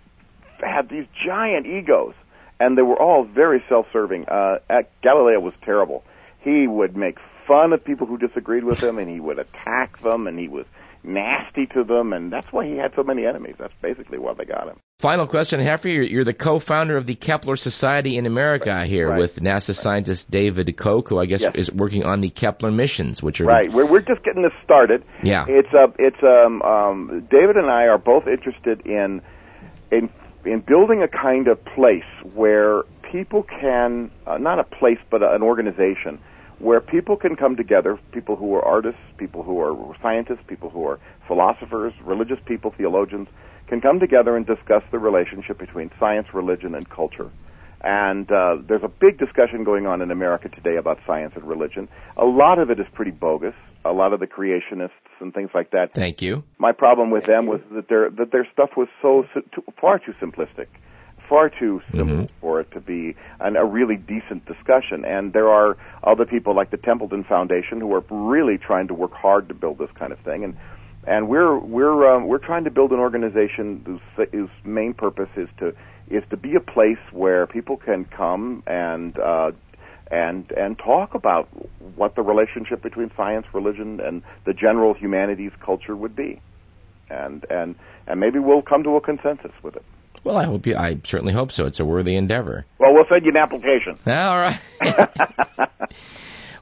had 0.59 0.87
these 0.87 1.05
giant 1.13 1.65
egos, 1.65 2.13
and 2.59 2.77
they 2.77 2.81
were 2.81 2.95
all 2.99 3.23
very 3.23 3.63
self-serving. 3.67 4.25
Uh, 4.27 4.59
at 4.69 4.89
Galileo 5.01 5.39
was 5.39 5.53
terrible. 5.61 6.03
He 6.39 6.67
would 6.67 6.95
make 6.95 7.17
fun 7.45 7.73
of 7.73 7.83
people 7.83 8.07
who 8.07 8.17
disagreed 8.17 8.63
with 8.63 8.81
him, 8.81 8.97
and 8.97 9.09
he 9.09 9.19
would 9.19 9.39
attack 9.39 9.99
them, 9.99 10.25
and 10.27 10.39
he 10.39 10.47
was 10.47 10.65
nasty 11.03 11.65
to 11.67 11.83
them, 11.83 12.13
and 12.13 12.31
that's 12.31 12.51
why 12.53 12.65
he 12.65 12.77
had 12.77 12.95
so 12.95 13.03
many 13.03 13.25
enemies. 13.25 13.55
That's 13.57 13.73
basically 13.81 14.19
why 14.19 14.33
they 14.33 14.45
got 14.45 14.67
him. 14.67 14.79
Final 15.03 15.27
question 15.27 15.59
I 15.59 15.63
have 15.63 15.81
for 15.81 15.89
you. 15.89 16.01
You're 16.03 16.23
the 16.23 16.33
co-founder 16.33 16.95
of 16.95 17.05
the 17.05 17.15
Kepler 17.15 17.57
Society 17.57 18.15
in 18.15 18.25
America 18.25 18.85
here 18.85 19.09
Right. 19.09 19.19
with 19.19 19.35
NASA 19.41 19.75
scientist 19.75 20.31
David 20.31 20.77
Koch, 20.77 21.09
who 21.09 21.19
I 21.19 21.25
guess 21.25 21.41
Yes. 21.41 21.55
is 21.55 21.71
working 21.73 22.05
on 22.05 22.21
the 22.21 22.29
Kepler 22.29 22.71
missions, 22.71 23.21
which 23.21 23.41
are 23.41 23.45
Right. 23.45 23.69
We're 23.69 23.85
we're 23.85 23.99
just 23.99 24.23
getting 24.23 24.43
this 24.43 24.53
started. 24.63 25.03
Yeah. 25.21 25.43
It's 25.45 25.73
uh, 25.73 25.89
it's 25.99 26.23
um, 26.23 26.61
um, 26.61 27.27
David 27.29 27.57
and 27.57 27.69
I 27.69 27.89
are 27.89 27.97
both 27.97 28.27
interested 28.27 28.87
in 28.87 29.21
in 29.91 30.09
in 30.45 30.61
building 30.61 31.03
a 31.03 31.09
kind 31.09 31.49
of 31.49 31.65
place 31.65 32.05
where 32.33 32.83
people 33.01 33.43
can 33.43 34.09
uh, 34.25 34.37
not 34.37 34.59
a 34.59 34.63
place 34.63 34.99
but 35.09 35.21
a, 35.21 35.33
an 35.33 35.43
organization 35.43 36.19
where 36.59 36.79
people 36.79 37.17
can 37.17 37.35
come 37.35 37.57
together, 37.57 37.99
people 38.13 38.37
who 38.37 38.55
are 38.55 38.63
artists, 38.63 39.01
people 39.17 39.43
who 39.43 39.59
are 39.59 39.97
scientists, 40.01 40.43
people 40.47 40.69
who 40.69 40.87
are 40.87 40.97
philosophers, 41.27 41.91
religious 42.05 42.39
people, 42.45 42.71
theologians, 42.71 43.27
can 43.73 43.81
come 43.81 43.99
together 43.99 44.38
and 44.38 44.45
discuss 44.45 44.83
the 44.91 44.99
relationship 44.99 45.57
between 45.57 45.89
science, 45.99 46.31
religion, 46.31 46.75
and 46.75 46.88
culture. 46.88 47.31
And 47.81 48.31
uh, 48.31 48.57
there's 48.67 48.83
a 48.83 48.88
big 48.88 49.17
discussion 49.17 49.63
going 49.63 49.88
on 49.88 50.03
in 50.03 50.12
America 50.12 50.47
today 50.47 50.75
about 50.75 50.99
science 51.07 51.33
and 51.36 51.43
religion. 51.43 51.89
A 52.15 52.23
lot 52.23 52.59
of 52.59 52.69
it 52.69 52.79
is 52.79 52.86
pretty 52.93 53.09
bogus. 53.09 53.55
A 53.83 53.91
lot 53.91 54.13
of 54.13 54.19
the 54.19 54.27
creationists 54.27 54.91
and 55.19 55.33
things 55.33 55.49
like 55.55 55.71
that. 55.71 55.91
Thank 55.93 56.21
you. 56.21 56.43
My 56.59 56.71
problem 56.71 57.09
with 57.09 57.25
them 57.25 57.47
was 57.47 57.62
that 57.71 57.88
their 57.89 58.12
that 58.12 58.31
their 58.31 58.45
stuff 58.53 58.77
was 58.77 58.89
so 59.01 59.25
si- 59.33 59.41
too, 59.51 59.63
far 59.81 59.97
too 59.97 60.13
simplistic, 60.21 60.67
far 61.27 61.49
too 61.49 61.81
simple 61.91 62.27
Mhm. 62.27 62.29
for 62.41 62.62
it 62.62 62.69
to 62.71 62.79
be 62.79 63.15
an, 63.39 63.55
a 63.57 63.65
really 63.65 63.97
decent 63.97 64.45
discussion. 64.45 65.03
And 65.03 65.33
there 65.33 65.49
are 65.49 65.77
other 66.03 66.25
people 66.25 66.53
like 66.53 66.69
the 66.69 66.77
Templeton 66.77 67.23
Foundation 67.23 67.81
who 67.81 67.93
are 67.95 68.03
really 68.09 68.57
trying 68.59 68.88
to 68.89 68.93
work 68.93 69.13
hard 69.13 69.49
to 69.49 69.55
build 69.55 69.79
this 69.79 69.91
kind 69.95 70.13
of 70.13 70.19
thing. 70.19 70.43
And 70.45 70.55
and 71.05 71.27
we're 71.27 71.57
we're 71.57 72.15
um, 72.15 72.27
we're 72.27 72.37
trying 72.37 72.63
to 72.65 72.71
build 72.71 72.91
an 72.91 72.99
organization 72.99 73.83
whose, 73.85 74.27
whose 74.31 74.49
main 74.63 74.93
purpose 74.93 75.29
is 75.35 75.49
to 75.57 75.75
is 76.09 76.23
to 76.29 76.37
be 76.37 76.55
a 76.55 76.59
place 76.59 76.99
where 77.11 77.47
people 77.47 77.77
can 77.77 78.05
come 78.05 78.63
and 78.67 79.17
uh, 79.17 79.51
and 80.11 80.51
and 80.51 80.77
talk 80.77 81.15
about 81.15 81.47
what 81.95 82.15
the 82.15 82.21
relationship 82.21 82.81
between 82.81 83.11
science, 83.15 83.47
religion, 83.53 83.99
and 83.99 84.23
the 84.45 84.53
general 84.53 84.93
humanities 84.93 85.51
culture 85.59 85.95
would 85.95 86.15
be, 86.15 86.41
and 87.09 87.45
and 87.49 87.75
and 88.07 88.19
maybe 88.19 88.39
we'll 88.39 88.61
come 88.61 88.83
to 88.83 88.95
a 88.95 89.01
consensus 89.01 89.51
with 89.61 89.75
it. 89.75 89.83
Well, 90.23 90.37
I 90.37 90.45
hope 90.45 90.65
you. 90.65 90.75
I 90.77 90.99
certainly 91.03 91.33
hope 91.33 91.51
so. 91.51 91.65
It's 91.65 91.79
a 91.79 91.85
worthy 91.85 92.15
endeavor. 92.15 92.65
Well, 92.77 92.93
we'll 92.93 93.07
send 93.07 93.25
you 93.25 93.31
an 93.31 93.37
application. 93.37 93.99
All 94.07 94.37
right. 94.37 94.59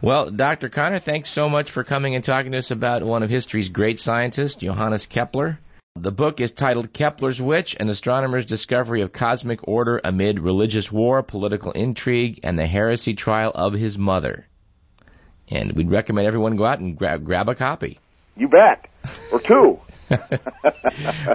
well, 0.01 0.29
Dr. 0.31 0.69
Connor, 0.69 0.99
thanks 0.99 1.29
so 1.29 1.49
much 1.49 1.71
for 1.71 1.83
coming 1.83 2.15
and 2.15 2.23
talking 2.23 2.51
to 2.53 2.57
us 2.57 2.71
about 2.71 3.03
one 3.03 3.23
of 3.23 3.29
history's 3.29 3.69
great 3.69 3.99
scientists, 3.99 4.55
Johannes 4.55 5.05
Kepler. 5.05 5.59
The 5.95 6.11
book 6.11 6.39
is 6.39 6.53
titled 6.53 6.93
Kepler's 6.93 7.41
Witch 7.41 7.75
An 7.79 7.89
Astronomer's 7.89 8.45
Discovery 8.45 9.01
of 9.01 9.11
Cosmic 9.11 9.67
Order 9.67 9.99
Amid 10.03 10.39
Religious 10.39 10.91
War, 10.91 11.21
Political 11.21 11.73
Intrigue, 11.73 12.39
and 12.43 12.57
the 12.57 12.65
Heresy 12.65 13.13
Trial 13.13 13.51
of 13.53 13.73
His 13.73 13.97
Mother. 13.97 14.47
And 15.49 15.73
we'd 15.73 15.91
recommend 15.91 16.27
everyone 16.27 16.55
go 16.55 16.65
out 16.65 16.79
and 16.79 16.97
grab, 16.97 17.25
grab 17.25 17.49
a 17.49 17.55
copy. 17.55 17.99
You 18.37 18.47
bet, 18.47 18.87
or 19.33 19.41
two. 19.41 19.79
All 20.11 20.19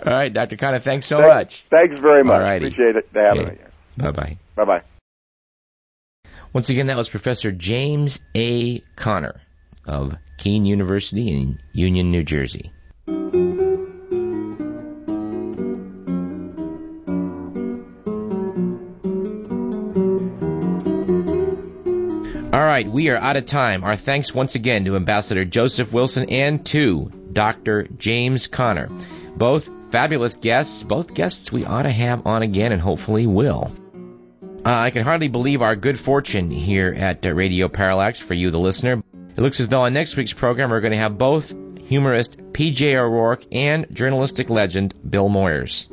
right, 0.06 0.32
Dr. 0.32 0.56
Connor, 0.56 0.78
thanks 0.80 1.06
so 1.06 1.18
Thanks- 1.18 1.34
much. 1.34 1.64
Thanks 1.68 2.00
very 2.00 2.24
much. 2.24 2.40
Alrighty. 2.40 2.56
Appreciate 2.68 2.96
it 2.96 3.08
having 3.12 3.42
Okay. 3.42 3.50
me. 3.52 3.58
Bye 3.98 4.10
bye. 4.10 4.36
Bye 4.54 4.64
bye. 4.64 4.82
Once 6.56 6.70
again, 6.70 6.86
that 6.86 6.96
was 6.96 7.10
Professor 7.10 7.52
James 7.52 8.18
A. 8.34 8.78
Connor 8.96 9.42
of 9.84 10.16
Kean 10.38 10.64
University 10.64 11.28
in 11.28 11.60
Union, 11.74 12.10
New 12.10 12.24
Jersey. 12.24 12.72
All 22.54 22.64
right, 22.64 22.88
we 22.88 23.10
are 23.10 23.18
out 23.18 23.36
of 23.36 23.44
time. 23.44 23.84
Our 23.84 23.96
thanks 23.96 24.34
once 24.34 24.54
again 24.54 24.86
to 24.86 24.96
Ambassador 24.96 25.44
Joseph 25.44 25.92
Wilson 25.92 26.30
and 26.30 26.64
to 26.64 27.10
Dr. 27.34 27.86
James 27.98 28.46
Connor. 28.46 28.88
Both 29.36 29.68
fabulous 29.90 30.36
guests, 30.36 30.84
both 30.84 31.12
guests 31.12 31.52
we 31.52 31.66
ought 31.66 31.82
to 31.82 31.90
have 31.90 32.26
on 32.26 32.40
again 32.40 32.72
and 32.72 32.80
hopefully 32.80 33.26
will. 33.26 33.70
Uh, 34.66 34.80
I 34.80 34.90
can 34.90 35.04
hardly 35.04 35.28
believe 35.28 35.62
our 35.62 35.76
good 35.76 35.96
fortune 35.96 36.50
here 36.50 36.92
at 36.92 37.24
uh, 37.24 37.32
Radio 37.32 37.68
Parallax 37.68 38.18
for 38.18 38.34
you, 38.34 38.50
the 38.50 38.58
listener. 38.58 39.00
It 39.36 39.40
looks 39.40 39.60
as 39.60 39.68
though 39.68 39.82
on 39.82 39.92
next 39.92 40.16
week's 40.16 40.32
program 40.32 40.70
we're 40.70 40.80
going 40.80 40.90
to 40.90 40.98
have 40.98 41.16
both 41.16 41.54
humorist 41.86 42.52
P.J. 42.52 42.96
O'Rourke 42.96 43.44
and 43.52 43.86
journalistic 43.92 44.50
legend 44.50 44.92
Bill 45.08 45.28
Moyers. 45.28 45.88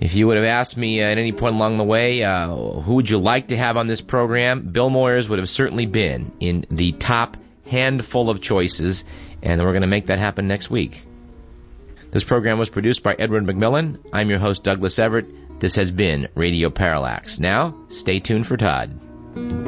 If 0.00 0.14
you 0.14 0.28
would 0.28 0.36
have 0.36 0.46
asked 0.46 0.76
me 0.76 1.02
at 1.02 1.18
any 1.18 1.32
point 1.32 1.56
along 1.56 1.78
the 1.78 1.82
way, 1.82 2.22
uh, 2.22 2.54
who 2.54 2.94
would 2.94 3.10
you 3.10 3.18
like 3.18 3.48
to 3.48 3.56
have 3.56 3.76
on 3.76 3.88
this 3.88 4.00
program, 4.00 4.68
Bill 4.68 4.88
Moyers 4.88 5.28
would 5.28 5.40
have 5.40 5.50
certainly 5.50 5.86
been 5.86 6.30
in 6.38 6.66
the 6.70 6.92
top 6.92 7.36
handful 7.66 8.30
of 8.30 8.40
choices, 8.40 9.04
and 9.42 9.60
we're 9.60 9.72
going 9.72 9.80
to 9.80 9.88
make 9.88 10.06
that 10.06 10.20
happen 10.20 10.46
next 10.46 10.70
week. 10.70 11.04
This 12.12 12.22
program 12.22 12.60
was 12.60 12.70
produced 12.70 13.02
by 13.02 13.16
Edward 13.18 13.44
McMillan. 13.44 13.98
I'm 14.12 14.30
your 14.30 14.38
host, 14.38 14.62
Douglas 14.62 15.00
Everett. 15.00 15.26
This 15.58 15.76
has 15.76 15.90
been 15.90 16.28
Radio 16.34 16.70
Parallax. 16.70 17.40
Now, 17.40 17.74
stay 17.88 18.20
tuned 18.20 18.46
for 18.46 18.56
Todd. 18.56 19.65